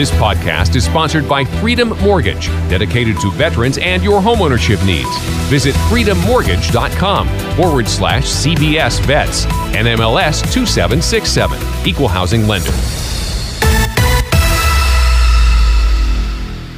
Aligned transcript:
This 0.00 0.10
podcast 0.12 0.76
is 0.76 0.86
sponsored 0.86 1.28
by 1.28 1.44
Freedom 1.44 1.90
Mortgage, 2.00 2.46
dedicated 2.70 3.20
to 3.20 3.30
veterans 3.32 3.76
and 3.76 4.02
your 4.02 4.18
homeownership 4.22 4.82
needs. 4.86 5.14
Visit 5.50 5.74
freedommortgage.com 5.74 7.28
forward 7.54 7.86
slash 7.86 8.24
CBS 8.24 8.98
Vets, 9.04 9.44
NMLS 9.44 10.40
2767, 10.54 11.86
Equal 11.86 12.08
Housing 12.08 12.48
Lender. 12.48 12.70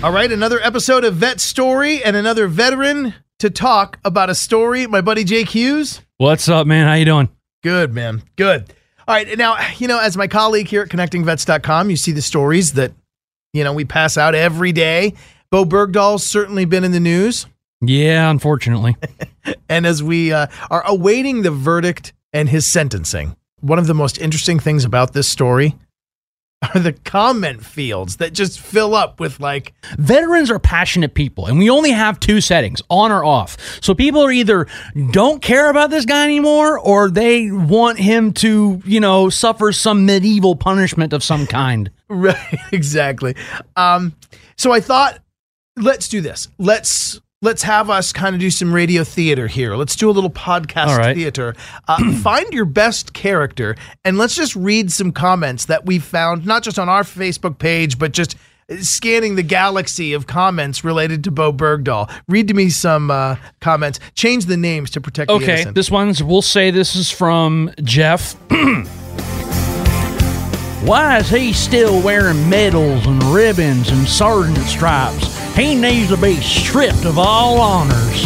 All 0.04 0.12
right, 0.12 0.32
another 0.32 0.58
episode 0.60 1.04
of 1.04 1.14
Vet 1.14 1.38
Story 1.38 2.02
and 2.02 2.16
another 2.16 2.48
veteran 2.48 3.14
to 3.38 3.50
talk 3.50 4.00
about 4.04 4.30
a 4.30 4.34
story. 4.34 4.88
My 4.88 5.00
buddy 5.00 5.22
Jake 5.22 5.50
Hughes. 5.50 6.00
What's 6.16 6.48
up, 6.48 6.66
man? 6.66 6.88
How 6.88 6.94
you 6.94 7.04
doing? 7.04 7.28
Good, 7.62 7.94
man. 7.94 8.24
Good. 8.34 8.74
All 9.06 9.14
right, 9.14 9.38
now, 9.38 9.58
you 9.78 9.86
know, 9.86 10.00
as 10.00 10.16
my 10.16 10.26
colleague 10.26 10.66
here 10.66 10.82
at 10.82 10.88
connectingvets.com, 10.88 11.88
you 11.88 11.96
see 11.96 12.10
the 12.10 12.20
stories 12.20 12.72
that, 12.72 12.92
you 13.52 13.64
know, 13.64 13.72
we 13.72 13.84
pass 13.84 14.16
out 14.16 14.34
every 14.34 14.72
day. 14.72 15.14
Bowe 15.50 15.64
Bergdahl's 15.64 16.24
certainly 16.24 16.64
been 16.64 16.84
in 16.84 16.92
the 16.92 17.00
news. 17.00 17.46
Yeah, 17.80 18.30
unfortunately. 18.30 18.96
and 19.68 19.86
as 19.86 20.02
we 20.02 20.32
uh, 20.32 20.46
are 20.70 20.82
awaiting 20.86 21.42
the 21.42 21.50
verdict 21.50 22.12
and 22.32 22.48
his 22.48 22.66
sentencing, 22.66 23.36
one 23.60 23.78
of 23.78 23.86
the 23.86 23.94
most 23.94 24.18
interesting 24.18 24.58
things 24.58 24.84
about 24.84 25.12
this 25.12 25.28
story 25.28 25.76
are 26.62 26.80
the 26.80 26.92
comment 26.92 27.64
fields 27.64 28.16
that 28.16 28.32
just 28.32 28.60
fill 28.60 28.94
up 28.94 29.20
with 29.20 29.40
like 29.40 29.74
veterans 29.98 30.50
are 30.50 30.58
passionate 30.58 31.14
people 31.14 31.46
and 31.46 31.58
we 31.58 31.68
only 31.68 31.90
have 31.90 32.20
two 32.20 32.40
settings 32.40 32.80
on 32.88 33.10
or 33.10 33.24
off. 33.24 33.56
So 33.82 33.94
people 33.94 34.22
are 34.22 34.32
either 34.32 34.66
don't 35.10 35.42
care 35.42 35.70
about 35.70 35.90
this 35.90 36.04
guy 36.04 36.24
anymore 36.24 36.78
or 36.78 37.10
they 37.10 37.50
want 37.50 37.98
him 37.98 38.32
to 38.34 38.80
you 38.84 39.00
know 39.00 39.28
suffer 39.28 39.72
some 39.72 40.06
medieval 40.06 40.56
punishment 40.56 41.12
of 41.12 41.22
some 41.22 41.46
kind. 41.46 41.90
Right 42.12 42.36
exactly. 42.72 43.34
Um 43.74 44.14
so 44.56 44.70
i 44.70 44.80
thought 44.80 45.18
let's 45.76 46.08
do 46.08 46.20
this. 46.20 46.48
Let's 46.58 47.20
let's 47.42 47.62
have 47.64 47.90
us 47.90 48.12
kind 48.12 48.34
of 48.34 48.40
do 48.40 48.50
some 48.50 48.72
radio 48.72 49.04
theater 49.04 49.46
here. 49.46 49.76
Let's 49.76 49.94
do 49.96 50.08
a 50.08 50.12
little 50.12 50.30
podcast 50.30 50.96
right. 50.96 51.14
theater. 51.14 51.54
Uh, 51.86 52.12
find 52.22 52.50
your 52.54 52.64
best 52.64 53.12
character 53.12 53.76
and 54.04 54.16
let's 54.16 54.34
just 54.34 54.56
read 54.56 54.90
some 54.90 55.12
comments 55.12 55.66
that 55.66 55.84
we 55.84 55.98
found, 55.98 56.46
not 56.46 56.62
just 56.62 56.78
on 56.78 56.88
our 56.88 57.02
Facebook 57.02 57.58
page, 57.58 57.98
but 57.98 58.12
just 58.12 58.36
scanning 58.80 59.34
the 59.34 59.42
galaxy 59.42 60.14
of 60.14 60.26
comments 60.26 60.84
related 60.84 61.24
to 61.24 61.30
Bowe 61.30 61.52
Bergdahl. 61.52 62.10
Read 62.28 62.48
to 62.48 62.54
me 62.54 62.70
some 62.70 63.10
uh, 63.10 63.36
comments. 63.60 64.00
Change 64.14 64.46
the 64.46 64.56
names 64.56 64.90
to 64.92 65.00
protect 65.00 65.30
okay, 65.30 65.64
this 65.64 65.90
one's, 65.90 66.22
we'll 66.22 66.40
say 66.42 66.70
this 66.70 66.96
is 66.96 67.10
from 67.10 67.70
Jeff. 67.82 68.34
Why 70.82 71.18
is 71.18 71.28
he 71.28 71.52
still 71.52 72.02
wearing 72.02 72.48
medals 72.48 73.06
and 73.06 73.22
ribbons 73.24 73.90
and 73.90 74.06
sergeant 74.06 74.58
stripes? 74.66 75.41
He 75.54 75.74
needs 75.74 76.08
to 76.08 76.16
be 76.16 76.36
stripped 76.40 77.04
of 77.04 77.18
all 77.18 77.60
honors. 77.60 78.24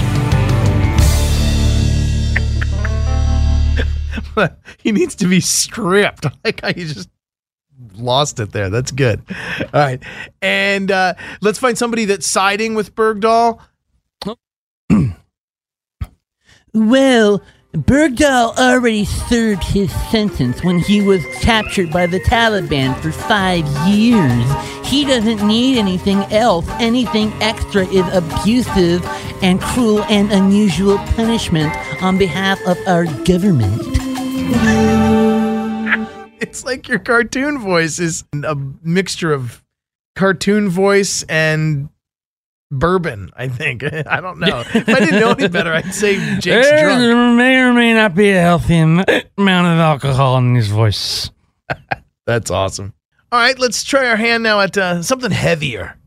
he 4.78 4.92
needs 4.92 5.14
to 5.16 5.26
be 5.26 5.40
stripped. 5.40 6.26
Like 6.44 6.60
how 6.60 6.68
you 6.68 6.86
just 6.86 7.08
lost 7.96 8.38
it 8.38 8.52
there. 8.52 8.70
That's 8.70 8.92
good. 8.92 9.22
All 9.74 9.80
right. 9.80 10.00
And 10.40 10.90
uh, 10.90 11.14
let's 11.40 11.58
find 11.58 11.76
somebody 11.76 12.04
that's 12.04 12.26
siding 12.26 12.74
with 12.74 12.94
Bergdahl. 12.94 13.58
well, 16.72 17.42
Bergdahl 17.74 18.56
already 18.56 19.04
served 19.04 19.64
his 19.64 19.92
sentence 20.10 20.62
when 20.62 20.78
he 20.78 21.02
was 21.02 21.24
captured 21.40 21.90
by 21.90 22.06
the 22.06 22.20
Taliban 22.20 22.98
for 23.02 23.10
five 23.10 23.66
years. 23.88 24.75
He 24.86 25.04
doesn't 25.04 25.46
need 25.46 25.78
anything 25.78 26.18
else. 26.32 26.66
Anything 26.80 27.32
extra 27.42 27.86
is 27.86 28.06
abusive 28.14 29.04
and 29.42 29.60
cruel 29.60 30.02
and 30.04 30.32
unusual 30.32 30.98
punishment 31.16 31.74
on 32.02 32.18
behalf 32.18 32.58
of 32.66 32.78
our 32.86 33.04
government. 33.24 33.82
It's 36.38 36.64
like 36.64 36.86
your 36.86 36.98
cartoon 36.98 37.58
voice 37.58 37.98
is 37.98 38.24
a 38.44 38.54
mixture 38.82 39.32
of 39.32 39.64
cartoon 40.14 40.68
voice 40.68 41.22
and 41.28 41.88
bourbon, 42.70 43.30
I 43.34 43.48
think. 43.48 43.82
I 44.06 44.20
don't 44.20 44.38
know. 44.38 44.62
if 44.74 44.88
I 44.88 45.00
didn't 45.00 45.20
know 45.20 45.30
any 45.32 45.48
better, 45.48 45.72
I'd 45.72 45.94
say 45.94 46.16
Jake's 46.38 46.68
there 46.68 46.88
drunk. 46.90 47.36
may 47.38 47.56
or 47.58 47.72
may 47.72 47.94
not 47.94 48.14
be 48.14 48.30
a 48.32 48.40
healthy 48.40 48.78
amount 48.78 49.08
of 49.08 49.78
alcohol 49.78 50.36
in 50.38 50.54
his 50.54 50.68
voice. 50.68 51.30
That's 52.26 52.50
awesome. 52.50 52.92
All 53.36 53.42
right, 53.42 53.58
let's 53.58 53.84
try 53.84 54.08
our 54.08 54.16
hand 54.16 54.44
now 54.44 54.60
at 54.60 54.78
uh, 54.78 55.02
something 55.02 55.30
heavier, 55.30 55.98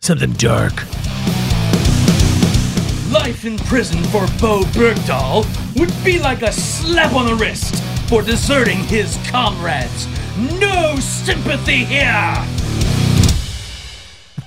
something 0.00 0.32
dark. 0.32 0.74
Life 3.08 3.44
in 3.44 3.56
prison 3.56 4.02
for 4.06 4.26
Bowe 4.40 4.64
Bergdahl 4.72 5.46
would 5.78 5.92
be 6.04 6.18
like 6.18 6.42
a 6.42 6.50
slap 6.50 7.12
on 7.12 7.26
the 7.26 7.36
wrist 7.36 7.80
for 8.08 8.20
deserting 8.20 8.78
his 8.78 9.16
comrades. 9.28 10.08
No 10.58 10.96
sympathy 10.96 11.84
here! 11.84 12.34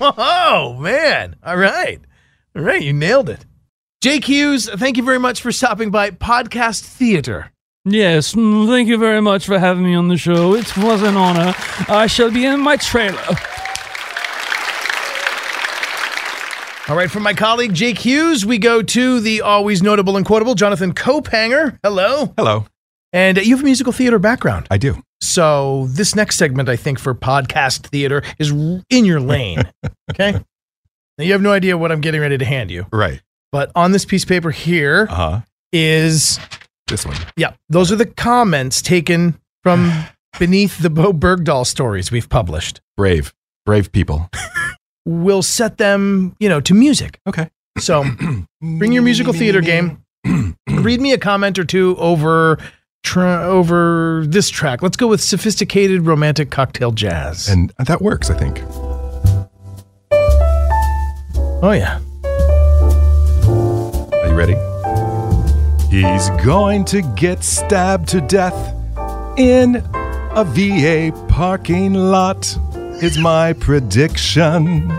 Oh, 0.02 0.75
man. 0.78 1.38
All 1.41 1.56
right. 1.56 2.02
All 2.53 2.63
right. 2.63 2.81
You 2.81 2.91
nailed 2.91 3.29
it. 3.29 3.46
Jake 4.02 4.25
Hughes, 4.25 4.69
thank 4.69 4.97
you 4.97 5.03
very 5.03 5.19
much 5.19 5.41
for 5.41 5.53
stopping 5.53 5.90
by 5.90 6.12
Podcast 6.12 6.81
Theater. 6.81 7.53
Yes, 7.88 8.34
mm, 8.34 8.68
thank 8.68 8.88
you 8.88 8.97
very 8.97 9.22
much 9.22 9.46
for 9.46 9.59
having 9.59 9.84
me 9.84 9.94
on 9.94 10.07
the 10.07 10.18
show. 10.18 10.56
It 10.56 10.75
was 10.75 11.03
an 11.03 11.16
honor. 11.16 11.53
I 11.88 12.07
shall 12.07 12.31
be 12.31 12.44
in 12.44 12.59
my 12.59 12.78
trailer. 12.78 13.22
All 16.90 16.96
right, 16.96 17.12
from 17.12 17.22
my 17.22 17.35
colleague 17.35 17.75
Jake 17.75 18.00
Hughes, 18.00 18.44
we 18.44 18.57
go 18.57 18.81
to 18.81 19.19
the 19.19 19.41
always 19.41 19.84
notable 19.84 20.18
and 20.18 20.25
quotable 20.25 20.56
Jonathan 20.56 20.94
Kaupanger. 20.94 21.78
Hello. 21.84 22.34
Hello. 22.38 22.66
And 23.13 23.38
you 23.38 23.56
have 23.56 23.62
a 23.62 23.66
musical 23.66 23.94
theater 23.94 24.17
background. 24.17 24.66
I 24.72 24.78
do. 24.78 25.03
So 25.22 25.85
this 25.90 26.16
next 26.16 26.38
segment, 26.38 26.69
I 26.69 26.75
think, 26.75 26.97
for 26.97 27.13
podcast 27.13 27.88
theater 27.88 28.23
is 28.40 28.50
in 28.90 29.06
your 29.06 29.19
lane. 29.19 29.63
okay. 30.12 30.41
Now 31.17 31.23
you 31.23 31.34
have 31.34 31.41
no 31.41 31.52
idea 31.52 31.78
what 31.78 31.91
I'm 31.91 32.02
getting 32.02 32.22
ready 32.22 32.38
to 32.38 32.46
hand 32.46 32.72
you. 32.72 32.88
Right. 32.91 33.22
But 33.52 33.72
on 33.75 33.91
this 33.91 34.06
piece 34.06 34.23
of 34.23 34.29
paper 34.29 34.50
here 34.50 35.07
uh-huh. 35.09 35.41
is 35.72 36.40
this 36.88 37.06
one. 37.06 37.18
Yeah. 37.35 37.53
Those 37.69 37.91
are 37.91 37.96
the 37.96 38.06
comments 38.06 38.81
taken 38.81 39.40
from 39.63 40.06
beneath 40.40 40.79
the 40.79 40.90
Bowe 40.90 41.13
Bergdahl 41.13 41.66
stories 41.66 42.12
we've 42.12 42.29
published. 42.29 42.81
Brave. 42.97 43.34
Brave 43.66 43.91
people. 43.91 44.29
we'll 45.06 45.44
set 45.44 45.78
them, 45.78 46.35
you 46.40 46.50
know, 46.50 46.62
to 46.62 46.73
music. 46.73 47.19
Okay. 47.28 47.50
So 47.78 48.03
bring 48.62 48.91
your 48.91 49.03
musical 49.03 49.34
theater 49.34 49.62
game. 49.62 50.03
Read 50.69 51.01
me 51.01 51.13
a 51.13 51.18
comment 51.18 51.59
or 51.59 51.66
two 51.66 51.96
over 51.97 52.57
tra- 53.03 53.44
over 53.44 54.23
this 54.28 54.50
track. 54.50 54.81
Let's 54.81 54.97
go 54.97 55.07
with 55.07 55.22
sophisticated 55.22 56.02
romantic 56.02 56.52
cocktail 56.52 56.91
jazz. 56.91 57.47
And 57.47 57.73
that 57.79 58.02
works, 58.02 58.29
I 58.29 58.37
think. 58.37 58.61
Oh 61.61 61.72
yeah. 61.72 61.99
Are 64.22 64.28
you 64.28 64.35
ready? 64.35 64.74
He's 65.96 66.30
going 66.44 66.84
to 66.86 67.02
get 67.16 67.42
stabbed 67.42 68.09
to 68.09 68.20
death 68.20 68.76
in 69.38 69.78
a 69.78 70.44
VA 70.44 71.14
parking 71.30 71.94
lot. 71.94 72.58
Is 73.02 73.18
my 73.18 73.53
prediction. 73.53 74.90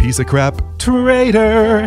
Piece 0.00 0.18
of 0.18 0.26
crap 0.26 0.60
traitor. 0.78 1.86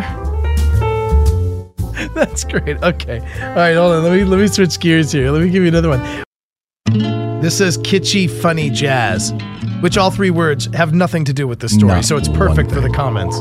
That's 2.14 2.44
great. 2.44 2.82
Okay. 2.82 3.18
All 3.20 3.54
right, 3.56 3.74
hold 3.74 3.92
on. 3.92 4.02
Let 4.02 4.12
me 4.12 4.24
let 4.24 4.40
me 4.40 4.46
switch 4.46 4.80
gears 4.80 5.12
here. 5.12 5.30
Let 5.30 5.42
me 5.42 5.50
give 5.50 5.60
you 5.62 5.68
another 5.68 5.90
one. 5.90 7.42
This 7.42 7.58
says 7.58 7.76
kitschy 7.76 8.30
funny 8.30 8.70
jazz, 8.70 9.34
which 9.80 9.98
all 9.98 10.10
three 10.10 10.30
words 10.30 10.74
have 10.74 10.94
nothing 10.94 11.26
to 11.26 11.34
do 11.34 11.46
with 11.46 11.60
the 11.60 11.68
story, 11.68 11.92
Not 11.92 12.06
so 12.06 12.16
it's 12.16 12.28
perfect 12.28 12.72
for 12.72 12.80
the 12.80 12.88
comments. 12.88 13.38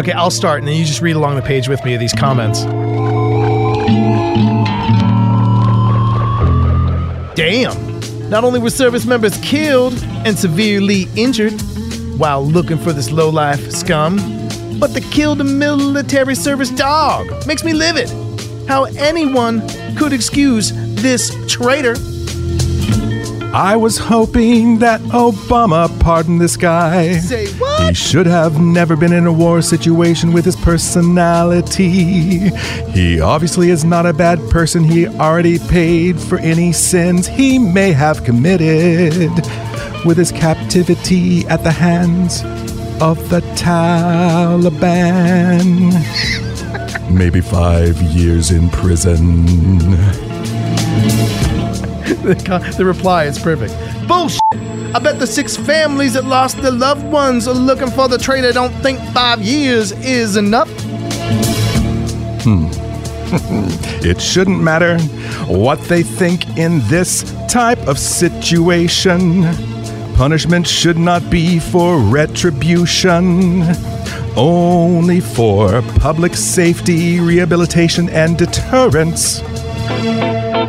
Okay, 0.00 0.12
I'll 0.12 0.30
start 0.30 0.60
and 0.60 0.68
then 0.68 0.76
you 0.76 0.86
just 0.86 1.02
read 1.02 1.14
along 1.14 1.36
the 1.36 1.42
page 1.42 1.68
with 1.68 1.84
me 1.84 1.92
of 1.92 2.00
these 2.00 2.14
comments. 2.14 2.62
Damn. 7.34 8.30
Not 8.30 8.42
only 8.42 8.60
were 8.60 8.70
service 8.70 9.04
members 9.04 9.36
killed 9.42 9.92
and 10.24 10.38
severely 10.38 11.06
injured 11.16 11.52
while 12.16 12.42
looking 12.42 12.78
for 12.78 12.94
this 12.94 13.10
lowlife 13.10 13.70
scum, 13.72 14.16
but 14.80 14.94
they 14.94 15.02
killed 15.02 15.42
a 15.42 15.44
military 15.44 16.34
service 16.34 16.70
dog. 16.70 17.28
Makes 17.46 17.62
me 17.62 17.74
livid. 17.74 18.08
How 18.66 18.84
anyone 18.84 19.60
could 19.96 20.14
excuse 20.14 20.72
this 21.02 21.30
traitor. 21.46 21.96
I 23.52 23.76
was 23.76 23.98
hoping 23.98 24.78
that 24.78 25.02
Obama 25.10 25.89
pardoned 26.00 26.40
this 26.40 26.56
guy. 26.56 27.18
Say 27.18 27.46
what? 27.52 27.88
He 27.88 27.94
should 27.94 28.26
have 28.26 28.60
never 28.60 28.96
been 28.96 29.12
in 29.12 29.26
a 29.26 29.32
war 29.32 29.62
situation 29.62 30.32
with 30.32 30.44
his 30.44 30.56
personality. 30.56 32.50
He 32.90 33.20
obviously 33.20 33.70
is 33.70 33.84
not 33.84 34.06
a 34.06 34.12
bad 34.12 34.40
person. 34.50 34.82
He 34.82 35.06
already 35.06 35.58
paid 35.58 36.18
for 36.18 36.38
any 36.38 36.72
sins 36.72 37.28
he 37.28 37.58
may 37.58 37.92
have 37.92 38.24
committed 38.24 39.30
with 40.04 40.16
his 40.16 40.32
captivity 40.32 41.46
at 41.46 41.62
the 41.62 41.70
hands 41.70 42.42
of 43.00 43.28
the 43.28 43.40
Taliban. 43.56 44.80
Maybe 47.10 47.40
five 47.40 48.00
years 48.02 48.50
in 48.50 48.70
prison. 48.70 49.46
the, 52.22 52.74
the 52.76 52.84
reply 52.84 53.24
is 53.24 53.38
perfect. 53.38 53.74
Bullshit! 54.06 54.40
I 54.92 54.98
bet 54.98 55.18
the 55.18 55.26
six 55.26 55.56
families 55.56 56.14
that 56.14 56.24
lost 56.24 56.56
their 56.62 56.72
loved 56.72 57.04
ones 57.04 57.46
are 57.46 57.54
looking 57.54 57.90
for 57.90 58.08
the 58.08 58.18
traitor 58.18 58.52
don't 58.52 58.74
think 58.82 58.98
five 59.12 59.40
years 59.40 59.92
is 59.92 60.36
enough. 60.36 60.68
Hmm. 62.42 62.66
It 64.02 64.18
shouldn't 64.20 64.62
matter 64.62 64.98
what 65.46 65.78
they 65.82 66.02
think 66.02 66.56
in 66.56 66.80
this 66.88 67.22
type 67.48 67.78
of 67.86 67.98
situation. 67.98 69.42
Punishment 70.16 70.66
should 70.66 70.98
not 70.98 71.30
be 71.30 71.58
for 71.58 71.98
retribution, 71.98 73.62
only 74.36 75.20
for 75.20 75.82
public 76.00 76.34
safety, 76.34 77.20
rehabilitation, 77.20 78.08
and 78.08 78.38
deterrence. 78.38 79.42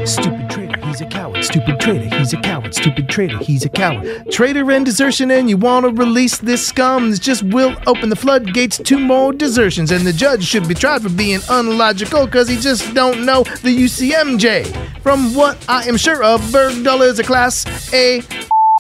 Stupid 0.06 0.50
traitor, 0.50 0.71
he's 0.92 1.02
a 1.02 1.06
coward. 1.06 1.44
Stupid 1.44 1.80
traitor, 1.80 2.16
he's 2.18 2.34
a 2.34 2.38
coward. 2.42 2.76
Stupid 2.76 3.08
traitor, 3.08 3.38
he's 3.38 3.64
a 3.64 3.70
coward. 3.70 4.30
Traitor 4.30 4.70
and 4.72 4.86
desertion, 4.86 5.32
and 5.32 5.50
you 5.50 5.58
want 5.58 5.86
to 5.86 5.92
release 5.92 6.38
this 6.38 6.68
scum? 6.68 7.10
This 7.10 7.20
just 7.20 7.44
will 7.44 7.76
open 7.88 8.10
the 8.10 8.16
floodgates 8.16 8.78
to 8.78 9.00
more 9.00 9.32
desertions, 9.32 9.92
and 9.92 10.06
the 10.06 10.14
judge 10.14 10.44
should 10.44 10.68
be 10.68 10.74
tried 10.74 11.02
for 11.02 11.10
being 11.10 11.40
unlogical 11.50 12.26
because 12.26 12.50
he 12.50 12.58
just 12.58 12.94
don't 12.94 13.26
know 13.26 13.44
the 13.44 13.76
UCMJ. 13.76 15.02
From 15.02 15.34
what 15.34 15.58
I 15.70 15.88
am 15.88 15.96
sure 15.98 16.24
of, 16.24 16.42
Bergdahl 16.42 17.02
is 17.02 17.20
a 17.20 17.24
class 17.24 17.66
A 17.94 18.22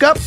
up 0.03 0.17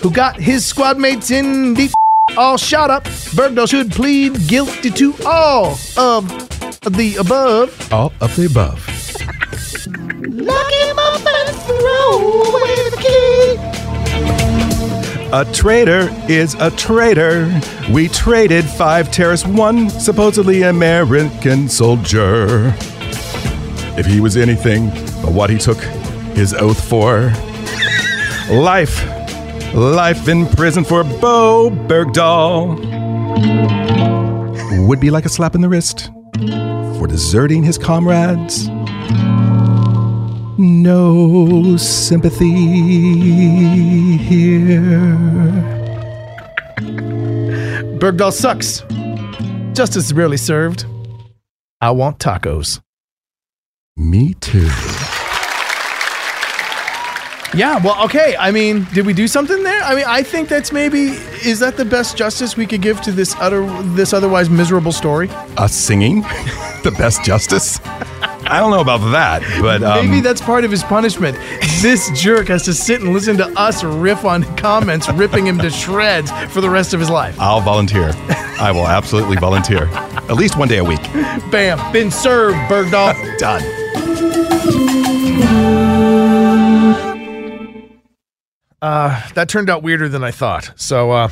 who 0.00 0.10
got 0.10 0.36
his 0.36 0.64
squad 0.64 0.96
mates 0.98 1.30
in 1.30 1.74
deep 1.74 1.90
all 2.36 2.56
shot 2.56 2.90
up. 2.90 3.04
Bergdahl 3.34 3.68
should 3.68 3.90
plead 3.90 4.46
guilty 4.46 4.90
to 4.90 5.14
all 5.26 5.76
of 5.98 6.28
the 6.80 7.16
above. 7.18 7.92
All 7.92 8.12
of 8.20 8.34
the 8.36 8.46
above. 8.46 8.88
Lock 10.32 10.72
him 10.72 10.91
up 10.91 10.91
and 10.91 10.91
A 15.34 15.46
traitor 15.50 16.10
is 16.28 16.54
a 16.60 16.70
traitor. 16.72 17.50
We 17.90 18.08
traded 18.08 18.66
five 18.66 19.10
terrorists, 19.10 19.46
one 19.46 19.88
supposedly 19.88 20.60
American 20.62 21.70
soldier. 21.70 22.74
If 23.96 24.04
he 24.04 24.20
was 24.20 24.36
anything 24.36 24.90
but 25.22 25.32
what 25.32 25.48
he 25.48 25.56
took 25.56 25.78
his 26.36 26.52
oath 26.52 26.86
for, 26.86 27.32
life, 28.50 29.02
life 29.74 30.28
in 30.28 30.46
prison 30.46 30.84
for 30.84 31.02
Bowe 31.02 31.70
Bergdahl 31.70 32.78
would 34.86 35.00
be 35.00 35.10
like 35.10 35.24
a 35.24 35.30
slap 35.30 35.54
in 35.54 35.62
the 35.62 35.68
wrist 35.70 36.10
for 36.98 37.06
deserting 37.06 37.62
his 37.62 37.78
comrades. 37.78 38.68
No 40.64 41.76
sympathy 41.76 42.52
here. 44.16 44.80
Bergdahl 47.98 48.32
sucks. 48.32 48.84
Justice 49.76 50.04
is 50.06 50.14
rarely 50.14 50.36
served. 50.36 50.86
I 51.80 51.90
want 51.90 52.20
tacos. 52.20 52.80
Me 53.96 54.34
too. 54.34 54.68
Yeah, 57.54 57.80
well, 57.82 58.00
okay. 58.04 58.36
I 58.38 58.52
mean, 58.52 58.86
did 58.94 59.04
we 59.04 59.12
do 59.14 59.26
something 59.26 59.64
there? 59.64 59.82
I 59.82 59.96
mean, 59.96 60.04
I 60.06 60.22
think 60.22 60.48
that's 60.48 60.70
maybe 60.70 61.08
is 61.44 61.58
that 61.58 61.76
the 61.76 61.84
best 61.84 62.16
justice 62.16 62.56
we 62.56 62.68
could 62.68 62.82
give 62.82 63.00
to 63.00 63.10
this 63.10 63.34
utter 63.40 63.66
this 63.94 64.12
otherwise 64.12 64.48
miserable 64.48 64.92
story? 64.92 65.28
Us 65.56 65.74
singing 65.74 66.20
the 66.84 66.94
best 66.96 67.24
justice? 67.24 67.80
I 68.46 68.58
don't 68.60 68.70
know 68.70 68.80
about 68.80 68.98
that, 69.12 69.42
but 69.60 69.82
um, 69.82 70.10
maybe 70.10 70.20
that's 70.20 70.40
part 70.40 70.64
of 70.64 70.70
his 70.70 70.82
punishment. 70.82 71.36
This 71.80 72.10
jerk 72.20 72.48
has 72.48 72.64
to 72.64 72.74
sit 72.74 73.00
and 73.00 73.12
listen 73.12 73.36
to 73.38 73.46
us 73.58 73.82
riff 73.84 74.24
on 74.24 74.44
comments, 74.56 75.08
ripping 75.10 75.46
him 75.46 75.58
to 75.58 75.70
shreds 75.70 76.30
for 76.52 76.60
the 76.60 76.70
rest 76.70 76.94
of 76.94 77.00
his 77.00 77.10
life. 77.10 77.38
I'll 77.40 77.60
volunteer. 77.60 78.12
I 78.60 78.70
will 78.72 78.86
absolutely 78.86 79.36
volunteer. 79.36 79.86
At 79.92 80.34
least 80.34 80.56
one 80.56 80.68
day 80.68 80.78
a 80.78 80.84
week. 80.84 81.02
Bam, 81.50 81.92
been 81.92 82.10
served, 82.10 82.56
Bergdahl. 82.68 83.38
Done. 83.38 83.62
Uh, 88.80 89.28
that 89.34 89.48
turned 89.48 89.70
out 89.70 89.82
weirder 89.82 90.08
than 90.08 90.24
I 90.24 90.32
thought. 90.32 90.72
So 90.76 91.12
uh, 91.12 91.28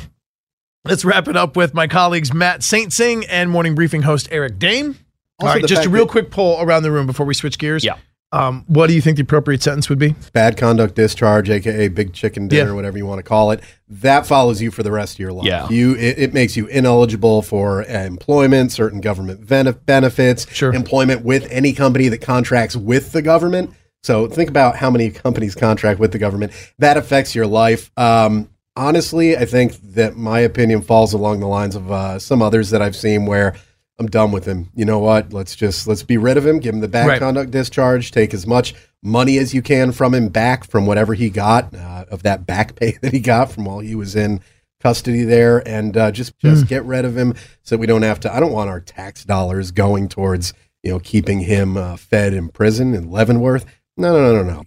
let's 0.85 1.03
wrap 1.03 1.27
it 1.27 1.35
up 1.35 1.57
with 1.57 1.73
my 1.73 1.87
colleagues 1.87 2.33
Matt 2.33 2.61
Saintsing 2.61 3.25
and 3.29 3.49
morning 3.49 3.75
briefing 3.75 4.03
host 4.03 4.29
Eric 4.31 4.57
Dane. 4.57 4.95
All 5.41 5.47
Also 5.47 5.59
right, 5.61 5.67
just 5.67 5.85
a 5.85 5.89
real 5.89 6.05
that- 6.05 6.11
quick 6.11 6.31
poll 6.31 6.61
around 6.61 6.83
the 6.83 6.91
room 6.91 7.05
before 7.07 7.25
we 7.25 7.33
switch 7.33 7.57
gears. 7.57 7.83
Yeah. 7.83 7.95
Um, 8.33 8.63
what 8.67 8.87
do 8.87 8.93
you 8.93 9.01
think 9.01 9.17
the 9.17 9.23
appropriate 9.23 9.61
sentence 9.61 9.89
would 9.89 9.99
be? 9.99 10.15
Bad 10.31 10.55
conduct 10.55 10.95
discharge, 10.95 11.49
aka 11.49 11.89
big 11.89 12.13
chicken 12.13 12.47
dinner, 12.47 12.69
Yeah. 12.69 12.75
whatever 12.75 12.97
you 12.97 13.05
want 13.05 13.19
to 13.19 13.23
call 13.23 13.51
it. 13.51 13.59
That 13.89 14.25
follows 14.25 14.61
you 14.61 14.71
for 14.71 14.83
the 14.83 14.91
rest 14.91 15.15
of 15.15 15.19
your 15.19 15.33
life. 15.33 15.45
Yeah. 15.45 15.67
You 15.69 15.95
it, 15.95 16.17
it 16.17 16.33
makes 16.33 16.55
you 16.55 16.65
ineligible 16.67 17.41
for 17.41 17.81
uh, 17.81 17.87
employment, 18.05 18.71
certain 18.71 19.01
government 19.01 19.41
ven- 19.41 19.75
benefits, 19.85 20.47
Sure. 20.53 20.73
employment 20.73 21.25
with 21.25 21.45
any 21.51 21.73
company 21.73 22.07
that 22.07 22.19
contracts 22.21 22.77
with 22.77 23.11
the 23.11 23.21
government. 23.21 23.71
So 24.01 24.27
think 24.27 24.49
about 24.49 24.77
how 24.77 24.89
many 24.89 25.09
companies 25.09 25.53
contract 25.53 25.99
with 25.99 26.13
the 26.13 26.17
government. 26.17 26.53
That 26.79 26.95
affects 26.95 27.35
your 27.35 27.47
life. 27.47 27.91
Um, 27.97 28.47
honestly, 28.77 29.35
I 29.35 29.43
think 29.43 29.73
that 29.93 30.15
my 30.15 30.39
opinion 30.39 30.83
falls 30.83 31.11
along 31.11 31.41
the 31.41 31.47
lines 31.47 31.75
of 31.75 31.91
uh, 31.91 32.17
some 32.17 32.41
others 32.41 32.69
that 32.69 32.81
I've 32.81 32.95
seen 32.95 33.25
where 33.25 33.55
I'm 33.99 34.07
done 34.07 34.31
with 34.31 34.45
him. 34.45 34.69
You 34.75 34.85
know 34.85 34.99
what? 34.99 35.31
Let's 35.33 35.55
just 35.55 35.87
let's 35.87 36.03
be 36.03 36.17
rid 36.17 36.37
of 36.37 36.45
him. 36.45 36.59
Give 36.59 36.73
him 36.73 36.81
the 36.81 36.87
bad 36.87 37.07
Right. 37.07 37.19
conduct 37.19 37.51
discharge. 37.51 38.11
Take 38.11 38.33
as 38.33 38.47
much 38.47 38.73
money 39.03 39.37
as 39.37 39.53
you 39.53 39.61
can 39.61 39.91
from 39.91 40.13
him 40.13 40.29
back 40.29 40.63
from 40.63 40.85
whatever 40.85 41.13
he 41.13 41.29
got 41.29 41.73
uh, 41.75 42.05
of 42.09 42.23
that 42.23 42.45
back 42.45 42.75
pay 42.79 42.97
that 43.01 43.13
he 43.13 43.19
got 43.19 43.51
from 43.51 43.65
while 43.65 43.79
he 43.79 43.93
was 43.95 44.15
in 44.15 44.39
custody 44.79 45.23
there, 45.23 45.61
and 45.67 45.95
uh, 45.95 46.11
just 46.11 46.37
just 46.39 46.67
get 46.67 46.83
rid 46.85 47.05
of 47.05 47.15
him 47.15 47.35
so 47.61 47.77
we 47.77 47.85
don't 47.85 48.01
have 48.01 48.19
to. 48.21 48.33
I 48.33 48.39
don't 48.39 48.51
want 48.53 48.69
our 48.69 48.79
tax 48.81 49.23
dollars 49.23 49.69
going 49.71 50.07
towards 50.09 50.53
you 50.81 50.91
know 50.91 50.99
keeping 50.99 51.41
him 51.41 51.77
uh, 51.77 51.95
fed 51.97 52.33
in 52.33 52.49
prison 52.49 52.95
in 52.95 53.11
Leavenworth. 53.11 53.65
No, 53.97 54.11
no, 54.13 54.33
no, 54.33 54.41
no, 54.43 54.53
no. 54.53 54.63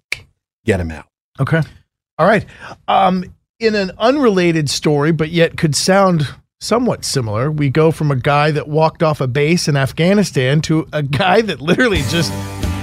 Get 0.63 0.79
him 0.79 0.91
out. 0.91 1.07
Okay. 1.41 1.61
All 2.17 2.25
right. 2.25 2.45
Um, 2.87 3.25
in 3.59 3.75
an 3.75 3.91
unrelated 3.97 4.69
story, 4.69 5.11
but 5.11 5.29
yet 5.31 5.57
could 5.57 5.75
sound 5.75 6.27
somewhat 6.59 7.05
similar, 7.05 7.51
we 7.51 7.69
go 7.69 7.91
from 7.91 8.11
a 8.11 8.15
guy 8.15 8.51
that 8.51 8.67
walked 8.67 9.03
off 9.03 9.21
a 9.21 9.27
base 9.27 9.67
in 9.67 9.75
Afghanistan 9.75 10.61
to 10.61 10.87
a 10.93 11.03
guy 11.03 11.41
that 11.41 11.61
literally 11.61 12.01
just 12.09 12.31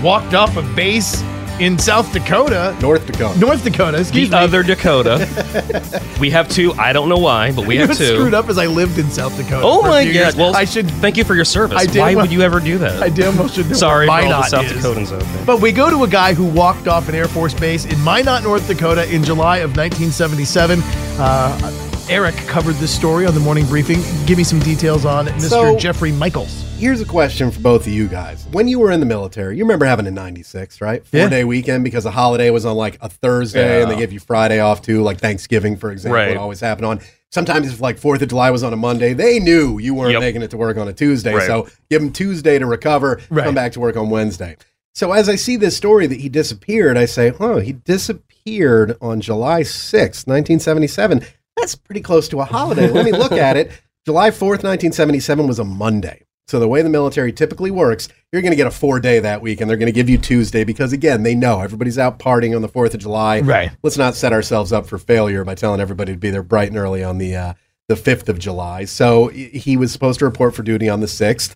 walked 0.03 0.35
off 0.35 0.57
a 0.57 0.63
base 0.75 1.23
in 1.61 1.79
South 1.79 2.11
Dakota, 2.13 2.77
North 2.81 3.07
Dakota. 3.07 3.39
North 3.39 3.63
Dakota. 3.63 4.01
Excuse 4.01 4.31
the 4.31 4.37
me. 4.39 4.43
other 4.43 4.63
Dakota. 4.63 6.03
we 6.21 6.31
have 6.31 6.49
two. 6.49 6.73
I 6.75 6.93
don't 6.93 7.09
know 7.09 7.19
why, 7.19 7.53
but 7.53 7.67
we 7.67 7.75
you 7.79 7.87
have 7.87 7.97
two. 7.97 8.17
screwed 8.17 8.35
up 8.35 8.49
as 8.49 8.57
I 8.59 8.67
lived 8.67 8.99
in 8.99 9.11
South 9.11 9.37
Dakota. 9.37 9.63
Oh 9.65 9.83
my 9.83 10.03
few 10.03 10.15
god! 10.15 10.19
years. 10.19 10.37
Well, 10.37 10.57
I 10.57 10.65
should. 10.65 10.91
thank 10.91 11.17
you 11.17 11.25
for 11.25 11.35
your 11.35 11.45
service. 11.45 11.79
I 11.79 11.87
did 11.87 11.99
why 11.99 12.15
well- 12.15 12.25
would 12.25 12.33
you 12.33 12.41
ever 12.41 12.59
do 12.59 12.79
that? 12.79 13.03
I 13.03 13.11
damn 13.11 13.37
well 13.37 13.49
should 13.49 13.69
know. 13.69 13.75
Sorry 13.75 14.09
what 14.09 14.23
for 14.23 14.27
all 14.35 14.43
the 14.43 14.51
Minot 14.51 14.51
South 14.51 14.65
is. 14.65 14.83
Dakotans 14.83 15.13
out 15.15 15.21
there. 15.21 15.45
But 15.47 15.61
we 15.61 15.73
go 15.73 15.91
to 15.91 16.05
a 16.05 16.09
guy 16.09 16.33
who 16.35 16.47
walked 16.47 16.89
off 16.89 17.09
an 17.09 17.15
Air 17.15 17.29
Force 17.29 17.55
base 17.55 17.85
in 17.85 18.03
Minot, 18.03 18.43
North 18.43 18.67
Dakota 18.67 19.09
in 19.15 19.23
July 19.23 19.59
of 19.59 19.77
1977. 19.77 20.81
Uh, 21.19 21.91
Eric 22.09 22.35
covered 22.47 22.75
this 22.77 22.95
story 22.95 23.27
on 23.27 23.35
the 23.35 23.41
morning 23.41 23.65
briefing. 23.67 24.01
Give 24.27 24.37
me 24.37 24.45
some 24.45 24.59
details 24.61 25.05
on 25.05 25.27
Mr. 25.27 25.49
So- 25.49 25.77
Jeffrey 25.79 26.13
Michaels. 26.13 26.65
Here's 26.77 27.01
a 27.01 27.05
question 27.05 27.51
for 27.51 27.61
both 27.61 27.87
of 27.87 27.93
you 27.93 28.09
guys. 28.09 28.45
When 28.51 28.67
you 28.67 28.81
were 28.81 28.91
in 28.91 28.99
the 29.01 29.07
military, 29.07 29.57
you 29.57 29.63
remember 29.65 29.85
having 29.87 30.07
a 30.09 30.11
96, 30.11 30.81
right? 30.81 31.07
Four 31.07 31.21
Yeah. 31.21 31.29
day 31.29 31.45
weekend 31.45 31.85
because 31.85 32.05
a 32.05 32.11
holiday 32.11 32.51
was 32.51 32.67
on 32.67 32.77
like 32.77 32.99
a 33.01 33.09
Thursday 33.09 33.83
and 33.83 33.91
they 33.91 33.97
gave 33.97 34.13
you 34.13 34.19
Friday 34.19 34.59
off 34.59 34.83
too, 34.83 35.01
like 35.03 35.19
Thanksgiving, 35.21 35.77
for 35.77 35.93
example. 35.93 36.17
Right. 36.17 36.33
It 36.33 36.37
always 36.37 36.61
happened 36.61 36.87
on. 36.87 37.01
Sometimes 37.31 37.69
if 37.73 37.81
like 37.81 37.99
4th 38.01 38.21
of 38.21 38.29
July 38.29 38.51
was 38.51 38.63
on 38.65 38.73
a 38.73 38.77
Monday, 38.77 39.13
they 39.15 39.39
knew 39.39 39.79
you 39.79 39.95
weren't 39.95 40.13
Yep. 40.13 40.21
making 40.21 40.43
it 40.43 40.51
to 40.51 40.57
work 40.57 40.77
on 40.77 40.89
a 40.89 40.93
Tuesday. 40.93 41.35
Right. 41.35 41.47
So 41.47 41.69
give 41.89 42.03
them 42.03 42.11
Tuesday 42.11 42.59
to 42.59 42.67
recover, 42.67 43.21
Right. 43.31 43.45
come 43.45 43.55
back 43.55 43.73
to 43.73 43.81
work 43.81 43.97
on 43.97 44.11
Wednesday. 44.11 44.57
So 44.93 45.13
as 45.13 45.29
I 45.29 45.37
see 45.37 45.57
this 45.57 45.77
story 45.77 46.07
that 46.09 46.21
he 46.21 46.29
disappeared, 46.29 46.99
I 46.99 47.07
say, 47.07 47.33
oh, 47.39 47.61
he 47.61 47.73
disappeared 47.73 48.97
on 49.01 49.21
July 49.21 49.63
6th, 49.63 50.27
1977. 50.27 51.23
That's 51.63 51.77
pretty 51.77 52.01
close 52.01 52.29
to 52.31 52.41
a 52.41 52.45
holiday. 52.45 52.89
Let 52.91 53.05
me 53.05 53.13
look 53.13 53.31
at 53.31 53.57
it. 53.57 53.71
July 54.05 54.31
4th, 54.31 54.65
1977 54.65 55.47
was 55.47 55.61
a 55.61 55.65
Monday. 55.65 56.25
So 56.49 56.59
the 56.59 56.67
way 56.67 56.83
the 56.83 56.89
military 56.89 57.33
typically 57.33 57.71
works, 57.71 58.09
you're 58.33 58.43
going 58.43 58.51
to 58.51 58.57
get 58.57 58.67
a 58.67 58.73
four 58.73 58.99
day 58.99 59.21
that 59.21 59.43
week, 59.43 59.61
and 59.61 59.71
they're 59.71 59.77
going 59.77 59.87
to 59.87 59.93
give 59.93 60.09
you 60.09 60.19
Tuesday 60.19 60.65
because 60.65 60.93
again, 60.93 61.23
they 61.23 61.37
know 61.37 61.61
everybody's 61.61 61.99
out 61.99 62.19
partying 62.19 62.57
on 62.57 62.63
the 62.63 62.69
Fourth 62.69 62.95
of 62.95 63.01
July. 63.01 63.43
Right. 63.43 63.71
Let's 63.85 63.97
not 63.97 64.17
set 64.17 64.33
ourselves 64.33 64.73
up 64.73 64.87
for 64.87 64.99
failure 64.99 65.45
by 65.45 65.55
telling 65.55 65.81
everybody 65.81 66.15
to 66.15 66.19
be 66.19 66.31
there 66.31 66.43
bright 66.43 66.67
and 66.67 66.77
early 66.77 67.05
on 67.05 67.19
the 67.19 67.37
uh, 67.37 67.55
the 67.87 67.95
fifth 67.95 68.29
of 68.29 68.41
July. 68.41 68.85
So 68.85 69.29
he 69.29 69.77
was 69.77 69.93
supposed 69.93 70.19
to 70.19 70.25
report 70.25 70.57
for 70.57 70.65
duty 70.65 70.89
on 70.89 70.99
the 70.99 71.07
sixth. 71.07 71.55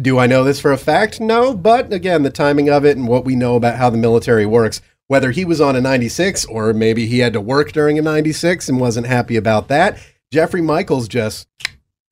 Do 0.00 0.20
I 0.20 0.28
know 0.28 0.44
this 0.44 0.60
for 0.60 0.70
a 0.70 0.78
fact? 0.78 1.20
No, 1.20 1.54
but 1.54 1.92
again, 1.92 2.22
the 2.22 2.30
timing 2.30 2.70
of 2.70 2.84
it 2.84 2.96
and 2.96 3.08
what 3.08 3.24
we 3.24 3.34
know 3.34 3.56
about 3.56 3.78
how 3.78 3.90
the 3.90 3.98
military 3.98 4.46
works, 4.46 4.80
whether 5.10 5.32
he 5.32 5.44
was 5.44 5.60
on 5.60 5.74
a 5.74 5.80
96 5.80 6.44
or 6.44 6.72
maybe 6.72 7.04
he 7.04 7.18
had 7.18 7.32
to 7.32 7.40
work 7.40 7.72
during 7.72 7.98
a 7.98 8.02
96 8.02 8.68
and 8.68 8.78
wasn't 8.78 9.08
happy 9.08 9.34
about 9.34 9.66
that, 9.66 9.98
Jeffrey 10.32 10.62
Michaels 10.62 11.08
just 11.08 11.48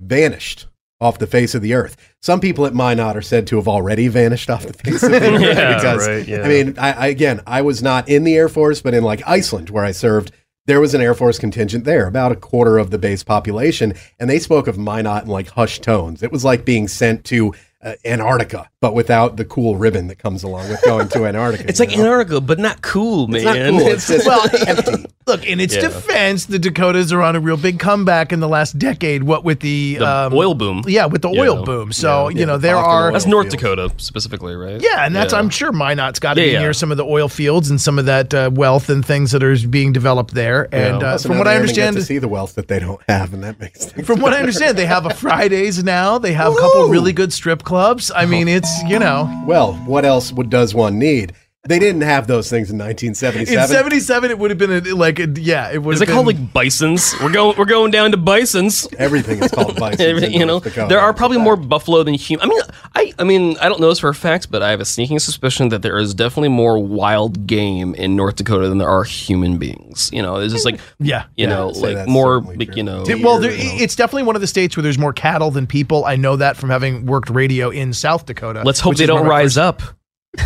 vanished 0.01 0.67
off 1.01 1.17
the 1.17 1.29
face 1.29 1.55
of 1.55 1.63
the 1.63 1.75
earth. 1.75 1.97
Some 2.21 2.41
people 2.41 2.67
at 2.67 2.75
Minot 2.75 3.17
are 3.17 3.23
said 3.23 3.47
to 3.47 3.57
have 3.57 3.69
already 3.69 4.09
vanished 4.09 4.51
off 4.51 4.67
the 4.67 4.73
face 4.85 5.01
of 5.05 5.13
the 5.13 5.33
earth 5.33 5.41
Yeah, 5.41 5.77
because 5.77 6.09
right, 6.09 6.27
yeah. 6.27 6.43
I 6.43 6.49
mean, 6.49 6.77
I, 6.77 6.93
I 6.93 7.07
again, 7.07 7.41
I 7.47 7.63
was 7.63 7.85
not 7.85 8.09
in 8.09 8.25
the 8.25 8.35
Air 8.35 8.49
Force, 8.49 8.83
but 8.83 8.95
in 8.95 9.05
like 9.05 9.23
Iceland 9.29 9.71
where 9.71 9.85
I 9.85 9.93
served, 9.93 10.33
there 10.67 10.81
was 10.81 10.93
an 10.93 11.01
Air 11.01 11.15
Force 11.15 11.39
contingent 11.39 11.85
there, 11.85 12.09
about 12.09 12.33
a 12.33 12.37
quarter 12.37 12.79
of 12.79 12.91
the 12.91 12.99
base 12.99 13.23
population, 13.23 13.95
and 14.19 14.29
they 14.29 14.41
spoke 14.41 14.67
of 14.67 14.77
Minot 14.77 15.23
in 15.23 15.29
like 15.29 15.51
hushed 15.51 15.85
tones. 15.85 16.25
It 16.25 16.33
was 16.33 16.45
like 16.45 16.65
being 16.65 16.89
sent 16.89 17.25
to 17.27 17.55
uh, 17.83 17.95
Antarctica, 18.05 18.69
but 18.81 18.95
without 18.95 19.37
the 19.37 19.45
cool 19.45 19.77
ribbon 19.77 20.09
that 20.09 20.19
comes 20.19 20.43
along 20.43 20.69
with 20.69 20.83
going 20.83 21.09
to 21.09 21.27
Antarctica. 21.29 21.69
It's 21.69 21.79
like 21.81 21.91
know? 21.91 22.01
Antarctica, 22.05 22.41
but 22.41 22.59
not 22.59 22.83
cool, 22.83 23.29
man. 23.29 23.37
It's 23.37 23.45
not 23.45 23.57
cool. 23.71 23.89
It's 23.93 24.09
just 24.09 24.27
Well, 24.27 24.47
empty. 24.67 25.05
Look, 25.27 25.47
in 25.47 25.61
its 25.61 25.75
Yeah. 25.75 25.83
defense, 25.83 26.47
the 26.47 26.59
Dakotas 26.59 27.13
are 27.13 27.21
on 27.23 27.37
a 27.37 27.41
real 27.41 27.59
big 27.59 27.79
comeback 27.79 28.33
in 28.33 28.41
the 28.41 28.49
last 28.49 28.79
decade. 28.79 29.23
What 29.25 29.45
with 29.45 29.61
the, 29.61 29.97
The 29.97 30.09
um, 30.09 30.33
oil 30.35 30.55
boom. 30.55 30.85
Yeah, 30.87 31.05
with 31.07 31.21
the 31.23 31.31
Yeah. 31.31 31.41
oil 31.43 31.65
boom. 31.65 31.93
So 31.93 32.31
Yeah, 32.31 32.41
you 32.41 32.47
know 32.47 32.55
the 32.57 32.63
there 32.69 32.77
Bakken 32.77 32.83
are. 32.85 33.13
That's 33.13 33.27
North 33.27 33.45
fields. 33.51 33.63
Dakota 33.63 33.91
specifically, 33.99 34.57
right? 34.57 34.81
Yeah, 34.81 35.05
and 35.05 35.15
that's 35.15 35.33
Yeah. 35.35 35.39
I'm 35.39 35.51
sure 35.51 35.71
Minot's 35.71 36.19
got 36.19 36.35
to 36.35 36.41
Yeah, 36.41 36.47
be 36.47 36.53
yeah. 36.55 36.59
near 36.61 36.73
some 36.73 36.91
of 36.91 36.97
the 36.97 37.05
oil 37.05 37.29
fields 37.29 37.69
and 37.71 37.79
some 37.81 37.99
of 37.99 38.07
that 38.07 38.33
uh, 38.33 38.51
wealth 38.53 38.89
and 38.89 39.05
things 39.05 39.31
that 39.33 39.45
are 39.45 39.55
being 39.69 39.93
developed 39.93 40.35
there. 40.35 40.67
And 40.73 41.03
uh, 41.03 41.19
from 41.19 41.37
what 41.39 41.47
I 41.47 41.57
understand, 41.57 41.95
to 41.97 42.03
see 42.03 42.19
the 42.19 42.29
wealth 42.29 42.55
that 42.55 42.69
they 42.69 42.79
don't 42.79 43.01
have, 43.07 43.35
and 43.35 43.45
that 43.45 43.61
makes 43.61 43.85
things 43.85 44.07
from 44.07 44.21
what 44.21 44.33
I 44.33 44.39
understand, 44.41 44.79
they 44.79 44.87
have 44.87 45.05
a 45.05 45.11
Fridays 45.15 45.85
now. 45.85 46.17
They 46.19 46.33
have 46.33 46.53
a 46.53 46.57
couple 46.57 46.89
really 46.89 47.13
good 47.13 47.33
strip 47.35 47.63
clubs. 47.69 48.11
I 48.15 48.25
mean, 48.25 48.49
it's 48.49 48.83
you 48.85 48.99
know, 48.99 49.29
Well, 49.47 49.75
what 49.85 50.07
else 50.07 50.33
would 50.33 50.49
does 50.49 50.75
one 50.75 50.99
need? 50.99 51.35
They 51.69 51.79
didn't 51.79 52.01
have 52.03 52.27
those 52.27 52.49
things 52.51 52.71
in 52.71 52.79
1977. 52.79 53.53
in 53.53 53.59
1977. 53.59 53.69
'77 53.69 54.31
it 54.31 54.39
would 54.39 54.51
have 54.51 54.59
been 54.59 54.73
a, 54.73 54.95
like 54.97 55.19
a, 55.19 55.29
yeah, 55.41 55.71
it 55.71 55.83
would. 55.83 55.95
Is 55.95 56.01
have 56.01 56.09
it 56.09 56.13
called 56.13 56.27
like 56.27 56.53
bisons? 56.53 57.15
We're 57.23 57.31
going. 57.31 57.57
We're 57.59 57.65
going 57.67 57.91
down 57.91 58.11
to 58.13 58.17
bisons. 58.17 58.89
Everything 58.99 59.43
is 59.43 59.51
called 59.51 59.77
bison. 59.81 60.33
you 60.33 60.47
know, 60.47 60.61
there 60.61 60.99
are 61.01 61.13
probably 61.15 61.39
more 61.39 61.57
buffalo 61.57 62.03
than 62.03 62.15
human. 62.15 62.47
I 62.47 62.49
mean, 62.49 62.61
I, 62.95 63.13
I 63.19 63.25
mean, 63.25 63.57
I 63.59 63.69
don't 63.69 63.81
know 63.81 63.89
this 63.91 63.99
for 63.99 64.09
a 64.09 64.15
fact, 64.15 64.51
but 64.51 64.63
I 64.63 64.71
have 64.71 64.81
a 64.81 64.85
sneaking 64.85 65.19
suspicion 65.19 65.69
that 65.69 65.83
there 65.83 65.99
is 65.99 66.15
definitely 66.15 66.49
more 66.49 66.79
wild 66.83 67.47
game 67.47 67.95
in 67.95 68.17
North 68.17 68.37
Dakota 68.37 68.69
than 68.69 68.79
there 68.79 68.89
are 68.89 69.05
human 69.05 69.59
beings. 69.59 70.11
You 70.13 70.23
know, 70.23 70.37
it's 70.37 70.53
just 70.53 70.65
like, 70.65 70.81
yeah. 70.99 71.25
you 71.37 71.47
Yeah, 71.47 71.55
know, 71.55 71.69
like 71.69 72.09
more, 72.09 72.41
like, 72.41 72.77
you 72.77 72.83
know, 72.83 73.03
It- 73.07 73.23
well, 73.23 73.39
there, 73.41 73.53
you 73.53 73.59
know. 73.65 73.71
it's 73.85 73.95
definitely 73.95 74.23
one 74.25 74.35
of 74.37 74.41
the 74.41 74.47
states 74.47 74.77
where 74.77 74.83
there's 74.83 74.99
more 74.99 75.13
cattle 75.13 75.51
than 75.51 75.67
people. 75.67 76.05
I 76.07 76.17
know 76.17 76.37
that 76.37 76.57
from 76.57 76.71
having 76.71 77.05
worked 77.07 77.29
radio 77.31 77.69
in 77.71 77.93
South 77.93 78.25
Dakota. 78.27 78.63
let's 78.65 78.81
hope 78.81 78.97
they 78.97 79.07
don't 79.07 79.17
one 79.21 79.27
of 79.27 79.31
my 79.31 79.39
rise 79.41 79.55
first- 79.55 79.59
up. 79.59 79.83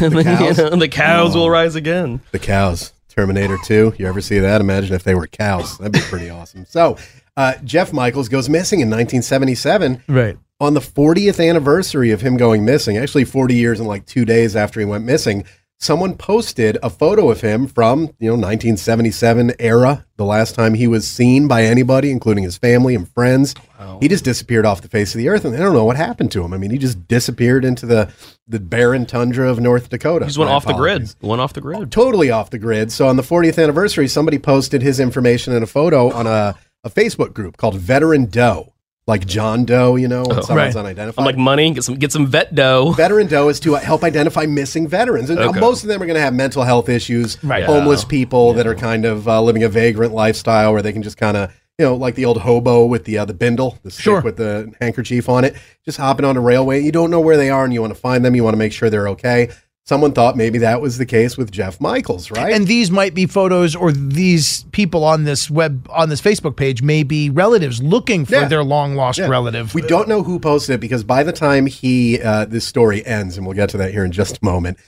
And 0.01 0.13
then, 0.15 0.25
cows? 0.25 0.59
you 0.59 0.65
know, 0.71 0.77
the 0.77 0.89
cows 0.89 1.35
Oh. 1.37 1.41
will 1.41 1.51
rise 1.51 1.75
again. 1.75 2.21
the 2.33 2.39
cows. 2.39 2.93
Terminator 3.09 3.59
2. 3.65 3.95
You 3.99 4.07
ever 4.07 4.21
see 4.23 4.39
that? 4.39 4.61
Imagine 4.63 4.95
if 4.95 5.03
they 5.05 5.15
were 5.15 5.27
cows. 5.27 5.77
That'd 5.79 5.93
be 5.93 6.01
pretty 6.01 6.31
awesome. 6.31 6.65
So, 6.67 6.97
uh, 7.37 7.55
Jeff 7.63 7.93
Michaels 7.93 8.29
goes 8.31 8.49
missing 8.49 8.81
in 8.81 8.89
1977 8.89 10.03
Right. 10.09 10.39
on 10.61 10.73
the 10.75 10.81
40th 10.81 11.47
anniversary 11.47 12.11
of 12.11 12.23
him 12.23 12.37
going 12.39 12.65
missing. 12.65 12.97
Actually, 12.97 13.25
40 13.25 13.55
years 13.55 13.81
and 13.81 13.89
like 13.89 14.07
two 14.07 14.25
days 14.25 14.57
after 14.57 14.81
he 14.81 14.87
went 14.87 15.05
missing. 15.05 15.45
Someone 15.83 16.15
posted 16.15 16.79
a 16.81 16.89
photo 16.89 17.29
of 17.29 17.41
him 17.41 17.67
from 17.67 18.03
you 18.21 18.29
know 18.29 18.35
1977 18.35 19.55
era, 19.59 20.07
the 20.17 20.25
last 20.25 20.55
time 20.55 20.75
he 20.75 20.87
was 20.87 21.09
seen 21.09 21.49
by 21.49 21.65
anybody, 21.65 22.13
including 22.13 22.45
his 22.45 22.57
family 22.57 22.95
and 22.95 23.09
friends. 23.09 23.57
He 24.01 24.07
just 24.07 24.23
disappeared 24.25 24.65
off 24.65 24.81
the 24.81 24.87
face 24.89 25.13
of 25.13 25.19
the 25.19 25.29
earth, 25.29 25.45
and 25.45 25.53
they 25.53 25.59
don't 25.59 25.73
know 25.75 25.85
what 25.85 25.97
happened 25.97 26.31
to 26.33 26.45
him. 26.45 26.53
I 26.53 26.57
mean, 26.57 26.71
he 26.71 26.79
just 26.79 27.09
disappeared 27.09 27.65
into 27.65 27.87
the 27.87 28.13
the 28.47 28.61
barren 28.61 29.07
tundra 29.07 29.51
of 29.51 29.59
North 29.59 29.89
Dakota. 29.89 30.25
he's 30.25 30.35
just 30.35 30.39
went 30.39 30.53
off 30.53 30.65
the 30.65 30.73
grid. 30.73 31.13
Went 31.21 31.41
off 31.41 31.53
the 31.53 31.61
grid. 31.61 31.91
totally 31.91 32.31
off 32.31 32.51
the 32.51 32.61
grid. 32.61 32.93
So 32.93 33.09
on 33.09 33.17
the 33.17 33.23
40th 33.25 33.61
anniversary, 33.61 34.07
somebody 34.07 34.39
posted 34.39 34.83
his 34.83 35.01
information 35.01 35.53
in 35.53 35.65
a 35.65 35.67
photo 35.67 36.13
on 36.13 36.29
a, 36.29 36.55
a 36.85 36.91
Facebook 36.91 37.35
group 37.35 37.57
called 37.57 37.75
Veteran 37.75 38.27
Doe, 38.27 38.72
like 39.07 39.27
John 39.27 39.65
Doe, 39.65 39.97
you 39.97 40.07
know, 40.07 40.23
when 40.23 40.39
Oh. 40.39 40.43
someone's 40.43 40.75
Right. 40.75 40.81
unidentified. 40.85 41.19
I'm 41.21 41.25
like 41.25 41.37
money. 41.37 41.71
Get 41.73 41.83
some. 41.85 41.97
Get 41.97 42.13
some 42.13 42.27
vet 42.27 42.55
dough. 42.55 42.93
Veteran 42.97 43.27
Doe 43.27 43.49
is 43.49 43.59
to 43.61 43.75
help 43.75 44.05
identify 44.05 44.47
missing 44.47 44.87
veterans. 44.87 45.29
And 45.29 45.39
Okay. 45.41 45.59
most 45.61 45.83
of 45.83 45.89
them 45.89 46.01
are 46.03 46.07
going 46.07 46.15
to 46.15 46.21
have 46.23 46.35
mental 46.35 46.63
health 46.63 46.89
issues, 46.89 47.37
Right. 47.43 47.65
homeless 47.65 48.03
Yeah. 48.03 48.09
people 48.09 48.53
that 48.55 48.67
are 48.67 48.75
kind 48.77 49.05
of 49.05 49.27
uh, 49.27 49.43
living 49.43 49.65
a 49.65 49.69
vagrant 49.69 50.15
lifestyle 50.15 50.73
where 50.73 50.83
they 50.83 50.93
can 50.93 51.03
just 51.03 51.17
kind 51.17 51.37
of, 51.37 51.51
you 51.79 51.87
know, 51.87 51.97
like 51.97 52.15
the 52.15 52.25
old 52.25 52.43
hobo 52.43 52.85
with 52.87 53.05
the 53.05 53.19
uh, 53.19 53.25
the 53.25 53.35
bindle, 53.35 53.79
the 53.83 53.91
stick 53.91 54.05
Sure. 54.05 54.21
with 54.21 54.37
the 54.37 54.71
handkerchief 54.81 55.29
on 55.29 55.43
it, 55.45 55.55
just 55.85 55.99
hopping 55.99 56.25
on 56.25 56.37
a 56.37 56.41
railway. 56.41 56.81
You 56.81 56.93
don't 56.93 57.11
know 57.11 57.21
where 57.21 57.37
they 57.37 57.51
are 57.51 57.65
and 57.65 57.73
you 57.75 57.81
want 57.81 57.93
to 57.95 57.99
find 58.01 58.25
them. 58.25 58.37
You 58.37 58.45
want 58.45 58.55
to 58.55 58.59
make 58.59 58.73
sure 58.73 58.89
they're 58.89 59.09
okay. 59.09 59.49
Someone 59.85 60.13
thought 60.13 60.37
maybe 60.37 60.59
that 60.59 60.81
was 60.81 60.97
the 60.99 61.05
case 61.07 61.37
with 61.37 61.51
Jeff 61.51 61.81
Michaels, 61.81 62.31
right? 62.31 62.53
And 62.53 62.69
these 62.69 62.91
might 62.93 63.15
be 63.15 63.27
photos, 63.27 63.75
or 63.75 63.91
these 63.91 64.63
people 64.71 65.03
on 65.03 65.25
this 65.25 65.51
web 65.51 65.89
on 65.91 66.09
this 66.09 66.21
Facebook 66.21 66.57
page 66.57 66.83
may 66.83 67.03
be 67.03 67.31
relatives 67.31 67.83
looking 67.83 68.25
for 68.25 68.37
Yeah. 68.37 68.49
their 68.49 68.63
long 68.63 68.95
lost 68.95 69.19
Yeah. 69.19 69.27
relative. 69.27 69.75
We 69.75 69.83
don't 69.83 70.09
know 70.09 70.23
who 70.23 70.39
posted 70.39 70.77
it 70.77 70.81
because 70.81 71.03
by 71.03 71.25
the 71.25 71.33
time 71.33 71.67
he 71.67 72.21
uh, 72.23 72.45
this 72.45 72.65
story 72.65 73.05
ends, 73.05 73.37
and 73.37 73.45
we'll 73.45 73.57
get 73.57 73.71
to 73.71 73.77
that 73.79 73.91
here 73.91 74.05
in 74.05 74.13
just 74.13 74.39
a 74.41 74.45
moment, 74.45 74.79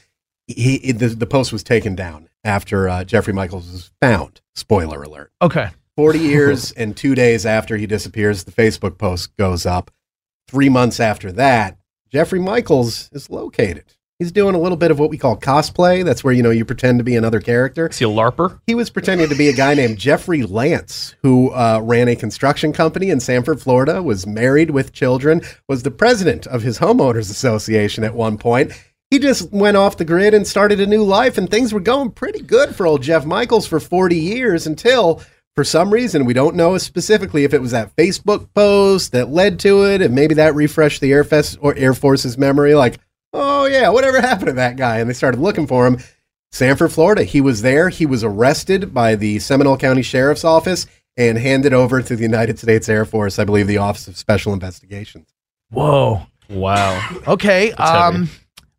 he 0.47 0.93
the, 0.93 1.09
the 1.09 1.27
post 1.27 1.53
was 1.53 1.65
taken 1.65 1.97
down 1.97 2.29
after 2.45 2.89
uh, 2.89 3.03
Jeffrey 3.03 3.33
Michaels 3.33 3.71
was 3.73 3.91
found. 4.01 4.43
Spoiler 4.55 5.03
alert. 5.03 5.33
Okay. 5.43 5.71
40 5.97 6.19
years 6.21 6.71
and 6.71 6.97
two 6.97 7.17
days 7.17 7.45
after 7.45 7.77
he 7.77 7.87
disappears, 7.89 8.45
the 8.45 8.53
Facebook 8.53 8.97
post 8.99 9.37
goes 9.37 9.67
up. 9.67 9.91
Three 10.47 10.69
months 10.69 11.01
after 11.01 11.33
that, 11.33 11.79
Jeffrey 12.13 12.39
Michaels 12.39 13.11
is 13.13 13.29
located. 13.29 13.97
He's 14.21 14.31
doing 14.31 14.55
a 14.55 14.61
little 14.61 14.77
bit 14.77 14.93
of 14.93 15.01
what 15.01 15.11
we 15.11 15.19
call 15.19 15.37
cosplay. 15.37 16.05
That's 16.05 16.23
where, 16.23 16.33
you 16.33 16.43
know, 16.45 16.51
you 16.51 16.65
pretend 16.65 16.99
to 16.99 17.05
be 17.05 17.17
another 17.17 17.41
character. 17.41 17.89
Is 17.89 17.99
he 17.99 18.05
a 18.05 18.09
larper? 18.09 18.61
He 18.65 18.77
was 18.77 18.89
pretending 18.89 19.29
to 19.29 19.35
be 19.35 19.49
a 19.49 19.53
guy 19.53 19.75
named 19.75 19.99
Jeffrey 19.99 20.45
Lance, 20.45 21.17
who 21.23 21.51
uh, 21.51 21.81
ran 21.83 22.07
a 22.07 22.15
construction 22.15 22.73
company 22.73 23.11
in 23.11 23.19
Sanford, 23.19 23.61
Florida, 23.61 24.01
was 24.01 24.25
married 24.25 24.71
with 24.71 24.93
children, 24.93 25.43
was 25.69 25.83
the 25.83 25.91
president 25.91 26.47
of 26.47 26.63
his 26.63 26.79
homeowners 26.79 27.29
association 27.29 28.05
at 28.05 28.15
one 28.15 28.39
point. 28.39 28.71
He 29.11 29.19
just 29.19 29.51
went 29.53 29.77
off 29.77 29.97
the 29.97 30.05
grid 30.05 30.33
and 30.33 30.47
started 30.47 30.79
a 30.79 30.87
new 30.87 31.03
life, 31.03 31.37
and 31.37 31.51
things 31.51 31.73
were 31.73 31.81
going 31.81 32.13
pretty 32.13 32.41
good 32.41 32.77
for 32.77 32.87
old 32.87 33.03
Jeff 33.03 33.25
Michaels 33.25 33.67
for 33.67 33.81
40 33.81 34.17
years 34.17 34.65
until, 34.65 35.23
for 35.57 35.65
some 35.65 35.93
reason, 35.93 36.25
we 36.25 36.35
don't 36.35 36.55
know 36.55 36.79
specifically 36.79 37.43
if 37.43 37.53
it 37.53 37.61
was 37.61 37.73
that 37.73 37.95
Facebook 37.97 38.49
post 38.55 39.11
that 39.11 39.31
led 39.31 39.59
to 39.61 39.85
it, 39.87 40.03
and 40.03 40.15
maybe 40.15 40.37
that 40.37 40.55
refreshed 40.55 41.01
the 41.01 41.13
Air, 41.13 41.25
Fest, 41.25 41.59
or 41.61 41.75
Air 41.77 41.95
Force's 41.95 42.39
memory, 42.39 42.77
like, 42.77 42.99
oh 43.35 43.67
yeah, 43.67 43.89
whatever 43.91 44.21
happened 44.21 44.47
to 44.47 44.53
that 44.55 44.77
guy? 44.77 44.99
And 44.99 45.11
they 45.11 45.15
started 45.15 45.41
looking 45.41 45.67
for 45.67 45.87
him. 45.87 45.99
Sanford, 46.53 46.93
Florida. 46.93 47.25
He 47.25 47.41
was 47.41 47.63
there. 47.63 47.89
He 47.89 48.07
was 48.07 48.23
arrested 48.23 48.95
by 48.95 49.17
the 49.17 49.41
Seminole 49.41 49.77
County 49.77 50.03
Sheriff's 50.03 50.45
Office 50.45 50.87
and 51.17 51.37
handed 51.37 51.73
over 51.73 52.01
to 52.01 52.17
the 52.17 52.23
United 52.23 52.59
States 52.59 52.89
Air 52.89 53.05
Force, 53.05 53.39
I 53.39 53.45
believe 53.45 53.67
the 53.67 53.79
Office 53.79 54.07
of 54.09 54.17
Special 54.17 54.53
Investigations. 54.53 55.29
Whoa. 55.71 56.23
Wow. 56.49 57.09
Okay. 57.27 57.71
heavy. 57.77 57.83
Um. 57.83 58.29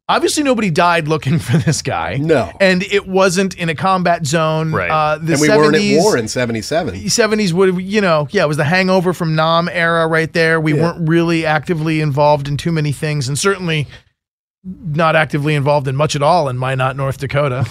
Obviously, 0.07 0.43
nobody 0.43 0.69
died 0.69 1.07
looking 1.07 1.39
for 1.39 1.57
this 1.57 1.81
guy. 1.81 2.17
No. 2.17 2.51
And 2.61 2.83
it 2.83 3.07
wasn't 3.07 3.55
in 3.55 3.69
a 3.69 3.75
combat 3.75 4.23
zone. 4.25 4.71
Right. 4.71 4.89
Uh, 4.91 5.17
the 5.17 5.33
and 5.33 5.41
we 5.41 5.47
70s, 5.47 5.57
weren't 5.57 5.75
at 5.75 6.01
war 6.03 6.17
in 6.17 6.27
77. 6.27 6.93
70s 6.95 7.53
would 7.53 7.69
have, 7.69 7.81
you 7.81 8.01
know, 8.01 8.27
yeah, 8.29 8.43
it 8.43 8.47
was 8.47 8.57
the 8.57 8.65
hangover 8.65 9.13
from 9.13 9.33
Nam 9.35 9.67
era 9.67 10.05
right 10.07 10.31
there. 10.31 10.61
We 10.61 10.75
Yeah. 10.75 10.83
weren't 10.83 11.09
really 11.09 11.43
actively 11.45 12.01
involved 12.01 12.47
in 12.47 12.55
too 12.55 12.71
many 12.71 12.91
things, 12.91 13.27
and 13.27 13.37
certainly 13.37 13.87
not 14.65 15.15
actively 15.15 15.53
involved 15.55 15.87
in 15.87 15.95
much 15.95 16.15
at 16.15 16.23
all 16.23 16.49
in 16.49 16.57
Minot, 16.57 16.97
North 16.97 17.19
Dakota. 17.19 17.63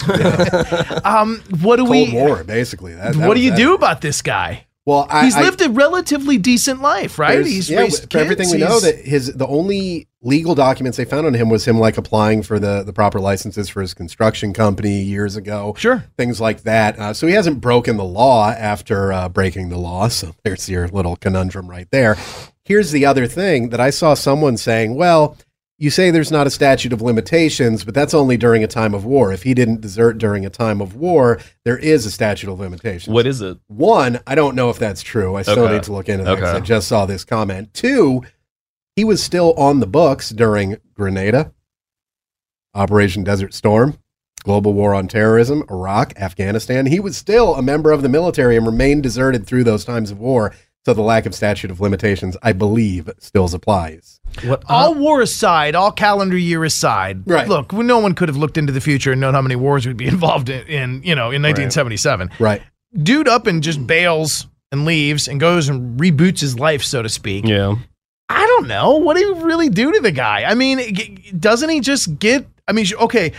um, 1.05 1.43
what 1.61 1.77
do 1.77 1.85
we 1.85 2.07
Cold 2.07 2.15
we? 2.15 2.23
War, 2.23 2.45
basically. 2.45 2.95
That, 2.95 3.15
that 3.15 3.29
what 3.29 3.35
do 3.35 3.41
you 3.41 3.51
that. 3.51 3.57
do 3.57 3.75
about 3.75 4.01
this 4.01 4.23
guy? 4.23 4.67
Well, 4.87 5.07
I, 5.09 5.25
He's 5.25 5.35
I- 5.35 5.43
lived 5.43 5.63
a 5.63 5.71
relatively 5.71 6.37
decent 6.37 6.83
life, 6.83 7.19
right? 7.19 7.45
He's 7.45 7.71
yeah, 7.71 7.81
raised 7.81 8.13
for 8.13 8.19
everything 8.19 8.51
we 8.51 8.59
know 8.59 8.81
that 8.81 8.97
his 8.99 9.33
the 9.33 9.47
only 9.47 10.09
legal 10.21 10.55
documents 10.55 10.99
they 10.99 11.07
found 11.07 11.27
on 11.27 11.33
him 11.33 11.49
was 11.49 11.67
him 11.67 11.79
like 11.79 11.97
applying 11.97 12.43
for 12.43 12.59
the 12.59 12.83
the 12.83 12.93
proper 12.93 13.19
licenses 13.19 13.71
for 13.71 13.81
his 13.81 13.95
construction 13.95 14.53
company 14.53 15.01
years 15.01 15.37
ago. 15.37 15.75
Sure. 15.79 16.05
things 16.19 16.39
like 16.39 16.63
that. 16.63 16.99
Uh, 16.99 17.15
so 17.15 17.27
he 17.27 17.33
hasn't 17.33 17.63
broken 17.63 17.97
the 17.97 18.05
law 18.05 18.51
after 18.51 19.11
uh, 19.11 19.29
breaking 19.31 19.71
the 19.71 19.79
law. 19.79 20.09
So 20.09 20.35
there's 20.45 20.69
your 20.69 20.87
little 20.89 21.17
conundrum 21.17 21.69
right 21.69 21.89
there. 21.91 22.19
Here's 22.65 22.91
the 22.91 23.07
other 23.07 23.27
thing 23.27 23.71
that 23.71 23.81
I 23.81 23.89
saw 23.91 24.13
someone 24.13 24.59
saying, 24.59 24.97
well, 24.97 25.37
you 25.79 25.91
say 25.91 26.11
there's 26.11 26.31
not 26.31 26.47
a 26.47 26.51
statute 26.51 26.93
of 26.93 27.03
limitations, 27.03 27.85
but 27.85 27.95
that's 27.95 28.15
only 28.15 28.37
during 28.37 28.63
a 28.63 28.67
time 28.69 28.95
of 28.95 29.05
war. 29.05 29.33
If 29.33 29.43
he 29.43 29.55
didn't 29.55 29.81
desert 29.81 30.19
during 30.19 30.47
a 30.47 30.51
time 30.51 30.81
of 30.81 30.95
war, 30.95 31.41
there 31.65 31.77
is 31.79 32.07
a 32.07 32.11
statute 32.11 32.51
of 32.51 32.61
limitations. 32.61 33.13
What 33.13 33.27
is 33.27 33.41
it? 33.41 33.59
One, 33.67 34.21
I 34.27 34.35
don't 34.37 34.55
know 34.55 34.71
if 34.71 34.79
that's 34.79 35.03
true. 35.03 35.35
I 35.35 35.43
still 35.43 35.65
Okay. 35.65 35.75
need 35.75 35.83
to 35.85 35.93
look 35.93 36.09
into 36.09 36.25
that 36.25 36.39
Okay. 36.39 36.47
I 36.47 36.61
just 36.61 36.87
saw 36.87 37.07
this 37.07 37.25
comment. 37.25 37.75
Two, 37.75 38.23
he 38.95 39.05
was 39.05 39.23
still 39.23 39.53
on 39.55 39.81
the 39.81 39.87
books 39.87 40.31
during 40.31 40.77
Grenada, 40.95 41.53
Operation 42.75 43.25
Desert 43.25 43.53
Storm, 43.55 43.99
global 44.45 44.73
war 44.75 44.95
on 44.95 45.09
terrorism, 45.09 45.65
Iraq, 45.71 46.13
Afghanistan. 46.17 46.87
He 46.87 47.01
was 47.01 47.17
still 47.17 47.55
a 47.57 47.63
member 47.63 47.91
of 47.91 48.03
the 48.03 48.09
military 48.09 48.57
and 48.57 48.67
remained 48.67 49.03
deserted 49.03 49.47
through 49.47 49.65
those 49.65 49.85
times 49.85 50.11
of 50.13 50.21
war. 50.21 50.55
So 50.85 50.93
the 50.93 51.03
lack 51.03 51.25
of 51.25 51.35
statute 51.35 51.71
of 51.71 51.81
limitations, 51.81 52.37
I 52.43 52.53
believe, 52.53 53.09
still 53.19 53.47
applies. 53.55 54.21
What? 54.45 54.63
Uh, 54.69 54.75
all 54.75 54.95
war 54.95 55.23
aside, 55.23 55.75
all 55.75 55.91
calendar 55.91 56.37
year 56.37 56.63
aside, 56.65 57.23
Right. 57.29 57.49
look, 57.49 57.73
no 57.73 57.99
one 58.01 58.15
could 58.15 58.29
have 58.29 58.37
looked 58.37 58.59
into 58.59 58.73
the 58.73 58.83
future 58.83 59.13
and 59.13 59.21
known 59.21 59.33
how 59.33 59.41
many 59.41 59.57
wars 59.57 59.87
would 59.87 59.97
be 59.97 60.07
involved 60.15 60.51
in, 60.51 60.67
in 60.67 61.03
you 61.03 61.15
know, 61.15 61.31
in 61.31 61.41
1977. 61.43 62.31
Right. 62.39 62.61
Dude 63.03 63.29
up 63.29 63.47
and 63.47 63.63
just 63.63 63.87
bails 63.87 64.47
and 64.73 64.85
leaves 64.85 65.27
and 65.27 65.41
goes 65.41 65.69
and 65.71 65.99
reboots 65.99 66.41
his 66.41 66.59
life, 66.59 66.83
so 66.83 67.01
to 67.03 67.09
speak. 67.09 67.47
Yeah. 67.47 67.77
I 68.29 68.45
don't 68.47 68.67
know. 68.69 68.97
What 68.97 69.17
do 69.17 69.23
you 69.25 69.35
really 69.37 69.69
do 69.71 69.91
to 69.93 70.01
the 70.01 70.11
guy? 70.13 70.45
I 70.45 70.55
mean, 70.55 71.19
doesn't 71.39 71.69
he 71.71 71.81
just 71.81 72.19
get? 72.19 72.47
I 72.69 72.73
mean, 72.73 72.87
okay, 73.01 73.33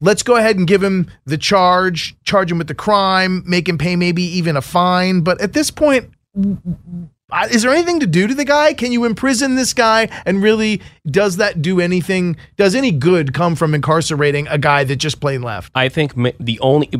let's 0.00 0.22
go 0.22 0.36
ahead 0.36 0.56
and 0.56 0.66
give 0.66 0.82
him 0.82 1.08
the 1.24 1.36
charge, 1.38 2.16
charge 2.24 2.50
him 2.50 2.58
with 2.58 2.68
the 2.68 2.74
crime, 2.74 3.42
make 3.46 3.68
him 3.68 3.78
pay 3.78 3.94
maybe 3.96 4.22
even 4.22 4.56
a 4.56 4.62
fine. 4.62 5.20
But 5.22 5.40
at 5.40 5.52
this 5.52 5.70
point, 5.70 6.04
I- 6.06 6.08
is 6.36 7.62
there 7.62 7.72
anything 7.72 8.00
to 8.00 8.06
do 8.06 8.26
to 8.26 8.34
the 8.34 8.44
guy? 8.44 8.74
Can 8.74 8.92
you 8.92 9.04
imprison 9.04 9.54
this 9.54 9.72
guy? 9.72 10.08
And 10.24 10.42
really, 10.42 10.80
does 11.06 11.36
that 11.36 11.62
do 11.62 11.80
anything? 11.80 12.36
Does 12.56 12.74
any 12.74 12.90
good 12.90 13.34
come 13.34 13.56
from 13.56 13.74
incarcerating 13.74 14.48
a 14.48 14.58
guy 14.58 14.84
that 14.84 14.96
just 14.96 15.20
plain 15.20 15.42
left? 15.42 15.72
I 15.74 15.88
think 15.88 16.14
the 16.38 16.58
only, 16.60 16.90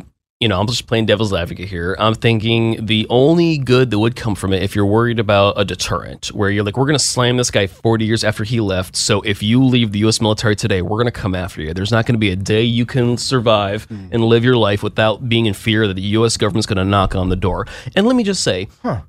you 0.41 0.49
know, 0.49 0.59
I'm 0.59 0.67
just 0.67 0.87
playing 0.87 1.05
devil's 1.05 1.35
advocate 1.35 1.69
here. 1.69 1.95
I'm 1.99 2.15
thinking 2.15 2.87
the 2.87 3.07
only 3.11 3.59
good 3.59 3.91
that 3.91 3.99
would 3.99 4.17
come 4.17 4.35
from 4.35 4.55
it 4.55 4.63
if 4.63 4.75
you're 4.75 4.87
worried 4.87 5.19
about 5.19 5.61
a 5.61 5.67
deterrent, 5.67 6.29
where 6.29 6.49
you're 6.49 6.65
like, 6.65 6.79
we're 6.79 6.87
going 6.87 6.99
to 6.99 7.05
slam 7.05 7.37
this 7.37 7.51
guy 7.51 7.67
40 7.67 8.07
years 8.07 8.25
after 8.25 8.43
he 8.43 8.59
left. 8.59 8.97
So 8.97 9.21
if 9.21 9.43
you 9.43 9.63
leave 9.63 9.93
the 9.93 9.99
U.S. 9.99 10.19
military 10.19 10.57
today, 10.57 10.81
we're 10.81 10.97
going 10.97 11.05
to 11.05 11.11
come 11.13 11.35
after 11.35 11.61
you. 11.61 11.75
There's 11.75 11.93
not 11.93 12.07
going 12.07 12.15
to 12.15 12.19
be 12.19 12.31
a 12.31 12.37
day 12.37 12.63
you 12.63 12.87
can 12.87 13.19
survive 13.19 13.85
hmm. 13.85 14.07
and 14.13 14.25
live 14.25 14.43
your 14.43 14.57
life 14.57 14.83
without 14.83 15.29
being 15.29 15.45
in 15.45 15.53
fear 15.53 15.87
that 15.87 15.95
the 15.95 16.03
U.S. 16.03 16.39
government's 16.39 16.67
going 16.67 16.79
to 16.79 16.87
knock 16.87 17.15
on 17.15 17.29
the 17.29 17.37
door. 17.37 17.67
And 17.95 18.07
let 18.07 18.17
me 18.17 18.25
just 18.25 18.43
say, 18.43 18.69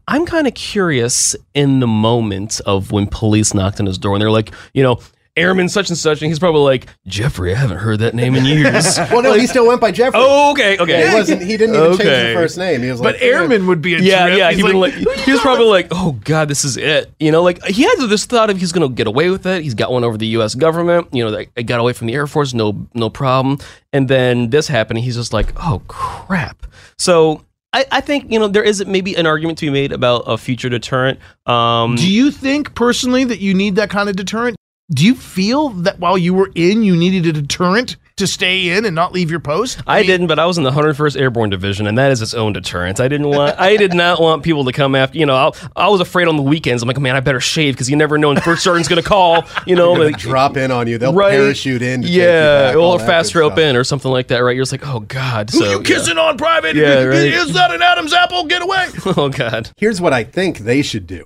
I'm 0.09 0.25
kind 0.25 0.47
of 0.47 0.53
curious 0.53 1.33
in 1.53 1.79
the 1.79 1.87
moment 1.87 2.59
of 2.65 2.91
when 2.91 3.07
police 3.07 3.53
knocked 3.53 3.79
on 3.79 3.85
his 3.85 3.97
door 3.97 4.15
and 4.15 4.21
they're 4.21 4.29
like, 4.29 4.51
you 4.73 4.83
know, 4.83 4.99
Airman 5.37 5.69
such 5.69 5.89
and 5.89 5.97
such, 5.97 6.21
and 6.21 6.29
he's 6.29 6.39
probably 6.39 6.61
like, 6.61 6.87
Jeffrey, 7.07 7.53
I 7.53 7.57
haven't 7.57 7.77
heard 7.77 7.99
that 7.99 8.13
name 8.13 8.35
in 8.35 8.45
years. 8.45 8.97
Well, 9.11 9.21
no, 9.21 9.33
he 9.33 9.47
still 9.47 9.67
went 9.67 9.79
by 9.81 9.91
Jeffrey. 9.91 10.19
Oh, 10.21 10.51
okay, 10.51 10.77
okay. 10.77 10.99
Yeah, 10.99 11.09
he 11.09 11.15
wasn't. 11.15 11.41
He 11.41 11.57
didn't 11.57 11.75
even 11.75 11.97
change 11.97 12.01
his 12.09 12.35
first 12.35 12.57
name. 12.57 12.81
He 12.81 12.89
was 12.91 12.99
like, 12.99 13.13
But 13.15 13.21
like, 13.21 13.23
Airman 13.23 13.67
would 13.67 13.81
be 13.81 13.95
a 13.95 13.99
yeah, 13.99 14.25
trip. 14.27 14.37
yeah. 14.37 14.49
He's 14.51 14.57
He, 14.57 14.63
been 14.67 14.79
like, 14.79 14.93
he 14.93 15.31
was 15.31 15.41
probably 15.41 15.65
like, 15.67 15.87
oh 15.91 16.17
god, 16.23 16.47
this 16.47 16.63
is 16.65 16.77
it. 16.77 17.11
You 17.19 17.31
know, 17.31 17.43
like 17.43 17.63
he 17.65 17.83
had 17.83 17.95
this 17.97 18.25
thought 18.25 18.49
of 18.49 18.57
he's 18.57 18.71
gonna 18.71 18.89
get 18.89 19.07
away 19.07 19.29
with 19.29 19.45
it. 19.45 19.63
He's 19.63 19.73
got 19.73 19.91
one 19.91 20.03
over 20.03 20.17
the 20.17 20.27
U.S. 20.27 20.55
government. 20.55 21.07
You 21.11 21.23
know, 21.25 21.31
they 21.31 21.63
got 21.63 21.79
away 21.79 21.93
from 21.93 22.07
the 22.07 22.13
Air 22.13 22.27
Force, 22.27 22.53
no, 22.53 22.87
no 22.93 23.09
problem. 23.09 23.57
And 23.93 24.07
then 24.07 24.49
this 24.49 24.67
happened. 24.67 24.99
He's 24.99 25.15
just 25.15 25.33
like, 25.33 25.53
oh 25.57 25.81
crap. 25.87 26.65
So. 26.97 27.45
I, 27.73 27.85
I 27.89 28.01
think 28.01 28.29
you 28.29 28.37
know 28.37 28.49
there 28.49 28.63
is 28.63 28.85
maybe 28.85 29.15
an 29.15 29.25
argument 29.25 29.57
to 29.59 29.65
be 29.67 29.69
made 29.69 29.93
about 29.93 30.23
a 30.27 30.37
future 30.37 30.67
deterrent. 30.67 31.19
Um, 31.45 31.95
Do 31.95 32.05
you 32.11 32.29
think 32.29 32.75
personally 32.75 33.23
that 33.23 33.39
you 33.39 33.53
need 33.53 33.77
that 33.77 33.89
kind 33.89 34.09
of 34.09 34.17
deterrent? 34.17 34.57
Do 34.93 35.05
you 35.05 35.15
feel 35.15 35.69
that 35.69 35.99
while 35.99 36.17
you 36.17 36.33
were 36.33 36.51
in, 36.53 36.83
you 36.83 36.97
needed 36.97 37.25
a 37.25 37.41
deterrent 37.41 37.95
to 38.17 38.27
stay 38.27 38.67
in 38.75 38.83
and 38.83 38.93
not 38.93 39.13
leave 39.13 39.31
your 39.31 39.39
post? 39.39 39.81
I 39.87 40.03
didn't, 40.03 40.27
but 40.27 40.37
I 40.37 40.45
was 40.45 40.57
in 40.57 40.65
the 40.65 40.69
101st 40.71 41.17
Airborne 41.17 41.49
Division, 41.49 41.87
and 41.87 41.97
that 41.97 42.11
is 42.11 42.21
its 42.21 42.33
own 42.33 42.51
deterrent. 42.51 42.99
I 42.99 43.07
didn't 43.07 43.29
want, 43.29 43.57
I 43.57 43.77
did 43.77 43.93
not 43.93 44.19
want 44.19 44.43
people 44.43 44.65
to 44.65 44.73
come 44.73 44.93
after. 44.95 45.17
You 45.17 45.25
know, 45.25 45.35
I, 45.35 45.51
I 45.77 45.87
was 45.87 46.01
afraid 46.01 46.27
on 46.27 46.35
the 46.35 46.41
weekends. 46.43 46.83
I'm 46.83 46.87
like, 46.87 46.99
man, 46.99 47.15
I 47.15 47.21
better 47.21 47.39
shave 47.39 47.73
because 47.75 47.89
you 47.89 47.95
never 47.95 48.17
know 48.17 48.27
when 48.27 48.41
first 48.41 48.63
sergeant's 48.65 48.89
going 48.89 49.01
to 49.01 49.07
call. 49.07 49.45
You 49.65 49.77
know, 49.77 49.95
They're 49.95 50.07
like, 50.11 50.17
drop 50.17 50.57
in 50.57 50.71
on 50.71 50.87
you. 50.87 50.97
They'll 50.97 51.13
Right. 51.13 51.31
parachute 51.31 51.81
in. 51.81 52.01
To 52.01 52.07
take 52.07 52.13
you 52.17 52.23
yeah, 52.23 52.71
back, 52.71 52.75
or 52.75 52.99
fast 52.99 53.31
good 53.31 53.39
rope 53.39 53.53
stuff. 53.53 53.59
in 53.63 53.77
or 53.77 53.85
something 53.85 54.11
like 54.11 54.27
that, 54.27 54.39
right? 54.39 54.57
You're 54.57 54.63
just 54.65 54.73
like, 54.73 54.85
oh 54.85 54.99
god, 54.99 55.51
Who 55.51 55.59
so 55.59 55.71
you 55.71 55.81
kissing 55.83 56.17
on 56.17 56.37
private? 56.37 56.75
Yeah, 56.75 57.03
right. 57.05 57.15
Is 57.33 57.53
that 57.53 57.71
an 57.73 57.81
Adam's 57.81 58.11
apple? 58.11 58.43
Get 58.45 58.61
away! 58.61 58.87
Oh 59.05 59.29
god, 59.29 59.69
Here's 59.77 60.01
what 60.01 60.11
I 60.11 60.25
think 60.25 60.59
they 60.59 60.81
should 60.81 61.07
do: 61.07 61.23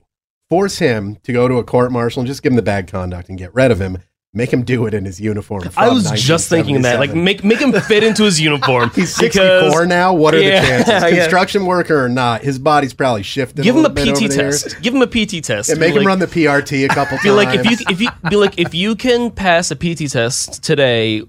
force 0.50 0.78
him 0.80 1.18
to 1.24 1.34
go 1.34 1.48
to 1.48 1.56
a 1.56 1.64
court 1.64 1.92
martial 1.92 2.20
and 2.22 2.28
just 2.28 2.44
give 2.44 2.52
him 2.52 2.56
the 2.58 2.62
bad 2.62 2.88
conduct 2.88 3.30
and 3.30 3.38
get 3.38 3.54
rid 3.54 3.72
of 3.72 3.80
him. 3.80 3.98
Make 4.38 4.52
him 4.52 4.64
do 4.64 4.86
it 4.86 4.94
in 4.94 5.06
his 5.06 5.22
uniform. 5.22 5.64
I 5.78 5.88
was 5.88 6.12
just 6.12 6.50
thinking 6.50 6.82
that, 6.82 7.00
like, 7.00 7.16
make 7.16 7.46
make 7.46 7.62
him 7.62 7.72
fit 7.72 8.04
into 8.04 8.26
his 8.26 8.42
uniform. 8.42 8.90
He's 8.94 9.18
because- 9.18 9.62
64 9.72 9.86
now. 9.86 10.14
What 10.14 10.36
are 10.36 10.42
Yeah, 10.42 10.60
the 10.60 10.68
chances? 10.68 10.88
yeah. 11.14 11.22
Construction 11.24 11.66
worker 11.66 12.04
or 12.04 12.10
not? 12.10 12.42
His 12.44 12.60
body's 12.60 12.94
probably 12.94 13.24
shifted. 13.24 13.64
Give 13.64 13.78
a 13.78 13.80
him 13.80 13.86
a 13.86 13.90
PT 14.14 14.30
test. 14.30 14.82
Give 14.82 14.94
him 14.94 15.02
a 15.02 15.08
PT 15.08 15.42
test. 15.42 15.70
And 15.70 15.80
make 15.80 15.94
Be 15.94 16.00
him 16.00 16.04
like- 16.04 16.08
run 16.08 16.20
the 16.20 16.28
PRT 16.28 16.84
a 16.84 16.90
couple 16.90 17.18
Be 17.24 17.30
times. 17.30 17.36
like, 17.38 17.60
if 17.60 17.66
you 17.72 17.78
if 17.90 18.02
you 18.02 18.10
be 18.30 18.36
like, 18.36 18.60
if 18.60 18.74
you 18.76 18.98
can 18.98 19.32
pass 19.32 19.72
a 19.72 19.76
PT 19.78 20.12
test 20.12 20.62
today, 20.62 21.22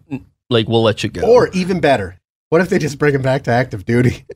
like 0.50 0.66
we'll 0.68 0.82
let 0.82 1.04
you 1.04 1.08
go. 1.08 1.22
Or 1.32 1.46
even 1.50 1.78
better, 1.78 2.18
what 2.48 2.60
if 2.60 2.68
they 2.70 2.80
just 2.80 2.98
bring 2.98 3.14
him 3.14 3.22
back 3.22 3.44
to 3.44 3.52
active 3.52 3.84
duty? 3.84 4.26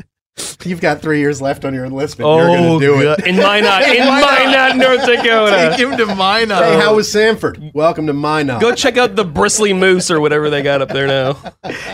You've 0.65 0.81
got 0.81 1.01
three 1.01 1.21
years 1.21 1.41
left 1.41 1.65
on 1.65 1.73
your 1.75 1.85
enlistment. 1.85 2.29
You're 2.29 2.47
going 2.47 2.65
Oh, 2.65 2.79
to 2.79 2.87
do 2.87 3.03
God. 3.03 3.19
it. 3.21 3.27
in 3.27 3.37
Minot, 3.37 3.83
in 3.89 4.05
Minot, 4.07 4.77
North 4.77 5.07
Dakota. 5.07 5.75
Take 5.77 5.81
him 5.81 5.97
to 5.97 6.07
mine. 6.15 6.51
Hey, 6.51 6.79
how 6.79 6.95
was 6.97 7.11
Sanford? 7.11 7.71
Welcome 7.75 8.07
to 8.09 8.13
Minot. 8.13 8.61
Go 8.61 8.75
check 8.75 8.97
out 8.99 9.17
the 9.17 9.25
bristly 9.25 9.73
moose 9.73 10.11
or 10.11 10.21
whatever 10.21 10.51
they 10.51 10.63
got 10.63 10.83
up 10.83 10.89
there 10.91 11.07
now. 11.07 11.35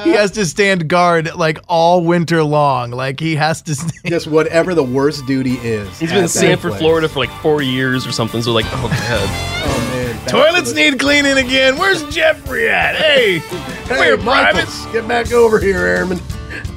he 0.03 0.11
has 0.11 0.33
to 0.33 0.45
stand 0.47 0.89
guard 0.89 1.35
like 1.37 1.59
all 1.69 2.03
winter 2.05 2.43
long. 2.43 2.91
Like 2.91 3.21
he 3.21 3.37
has 3.37 3.63
to. 3.63 3.75
Stand, 3.75 3.93
Just 4.07 4.27
whatever 4.27 4.75
the 4.75 4.83
worst 4.85 5.27
duty 5.27 5.55
is. 5.59 5.99
He's 5.99 6.11
been 6.11 6.25
in 6.25 6.29
Sanford, 6.29 6.73
place. 6.73 6.81
Florida 6.81 7.09
for 7.09 7.21
like 7.21 7.31
four 7.43 7.63
years 7.63 8.07
or 8.07 8.13
something. 8.13 8.43
So 8.43 8.53
like, 8.53 8.67
oh 8.69 8.89
god. 8.89 9.53
Oh 9.67 9.79
man, 9.91 10.17
back 10.19 10.29
Toilets 10.29 10.69
to 10.71 10.75
the- 10.75 10.91
need 10.91 11.01
cleaning 11.01 11.39
again. 11.39 11.77
Where's 11.77 12.03
Jeffrey 12.15 12.69
at? 12.69 12.95
Hey, 12.97 13.41
come 13.41 13.59
Hey, 13.99 14.05
here, 14.05 14.17
privates. 14.19 14.85
Michaels, 14.85 14.93
get 14.93 15.09
back 15.09 15.33
over 15.33 15.59
here, 15.59 15.79
Airman. 15.87 16.21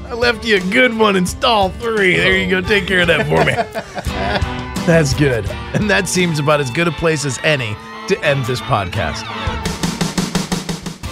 I 0.10 0.14
left 0.14 0.44
you 0.44 0.58
a 0.58 0.72
good 0.72 0.98
one 0.98 1.16
in 1.16 1.24
stall 1.28 1.70
three. 1.70 2.18
There 2.18 2.36
you 2.36 2.50
go. 2.50 2.62
Take 2.62 2.88
care 2.88 3.02
of 3.02 3.08
that 3.10 3.28
for 3.28 3.46
me. 3.46 3.54
That's 4.88 5.14
good. 5.14 5.48
And 5.76 5.88
that 5.88 6.08
seems 6.08 6.40
about 6.40 6.60
as 6.60 6.72
good 6.72 6.88
a 6.88 6.92
place 6.92 7.26
as 7.26 7.38
any 7.44 7.76
to 8.08 8.20
end 8.24 8.44
this 8.46 8.60
podcast. 8.60 9.24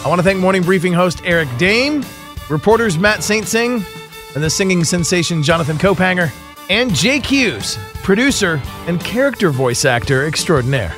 I 0.03 0.10
want 0.10 0.17
to 0.17 0.23
thank 0.23 0.39
Morning 0.39 0.63
Briefing 0.63 0.93
host 0.93 1.21
Eric 1.25 1.47
Dame, 1.60 2.03
reporters 2.49 2.97
Matt 2.97 3.19
Saintsing, 3.19 3.86
and 4.33 4.43
the 4.43 4.49
singing 4.49 4.83
sensation 4.83 5.43
Jonathan 5.43 5.77
Kaupanger, 5.77 6.31
and 6.71 6.91
Jake 6.95 7.27
Hughes, 7.27 7.77
producer 8.01 8.60
and 8.88 8.99
character 8.99 9.51
voice 9.51 9.86
actor 9.86 10.25
extraordinaire. 10.25 10.95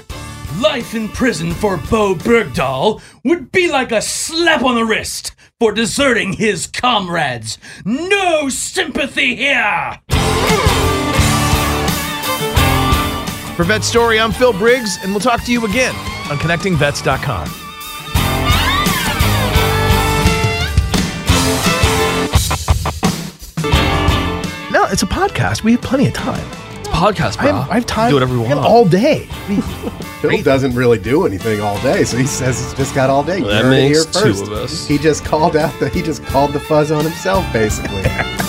Life 0.61 0.95
in 0.95 1.09
prison 1.09 1.51
for 1.51 1.75
Bowe 1.75 2.15
Bergdahl 2.15 3.01
would 3.25 3.51
be 3.51 3.69
like 3.69 3.91
a 3.91 4.01
slap 4.01 4.63
on 4.63 4.75
the 4.75 4.85
wrist 4.85 5.33
for 5.59 5.73
deserting 5.73 6.31
his 6.31 6.67
comrades. 6.67 7.57
No 7.83 8.47
sympathy 8.47 9.35
here! 9.35 9.99
For 13.57 13.65
Vet 13.65 13.83
Story, 13.83 14.21
I'm 14.21 14.31
Phil 14.31 14.53
Briggs, 14.53 14.97
and 15.03 15.11
we'll 15.11 15.19
talk 15.19 15.43
to 15.43 15.51
you 15.51 15.65
again 15.65 15.93
on 16.31 16.37
connectingvets.com. 16.37 17.49
No, 24.71 24.85
it's 24.85 25.03
a 25.03 25.07
podcast. 25.07 25.63
We 25.63 25.73
have 25.73 25.81
plenty 25.81 26.07
of 26.07 26.13
time. 26.13 26.68
Podcast, 26.99 27.39
I 27.39 27.43
bro. 27.43 27.53
have, 27.53 27.69
I 27.71 27.73
have 27.75 27.85
time. 27.85 28.09
Do 28.09 28.15
whatever 28.15 28.33
you 28.35 28.43
I 28.45 28.49
got 28.49 28.57
want. 28.57 28.67
all 28.67 28.85
day. 28.85 29.25
Phil 30.21 30.41
doesn't 30.43 30.75
really 30.75 30.99
do 30.99 31.25
anything 31.25 31.61
all 31.61 31.79
day, 31.81 32.03
so 32.03 32.17
he 32.17 32.25
says 32.25 32.59
he's 32.59 32.73
just 32.73 32.93
got 32.93 33.09
all 33.09 33.23
day. 33.23 33.37
You 33.39 33.45
That 33.45 33.63
heard 33.63 33.67
it 33.67 33.69
makes 33.89 34.03
here 34.03 34.23
two 34.23 34.29
first. 34.33 34.43
of 34.43 34.51
us. 34.51 34.85
He 34.87 34.97
just 34.97 35.23
called 35.23 35.55
out 35.55 35.77
the 35.79 35.87
he 35.89 36.01
just 36.01 36.23
called 36.25 36.51
the 36.51 36.59
fuzz 36.59 36.91
on 36.91 37.03
himself, 37.05 37.45
basically. 37.53 38.03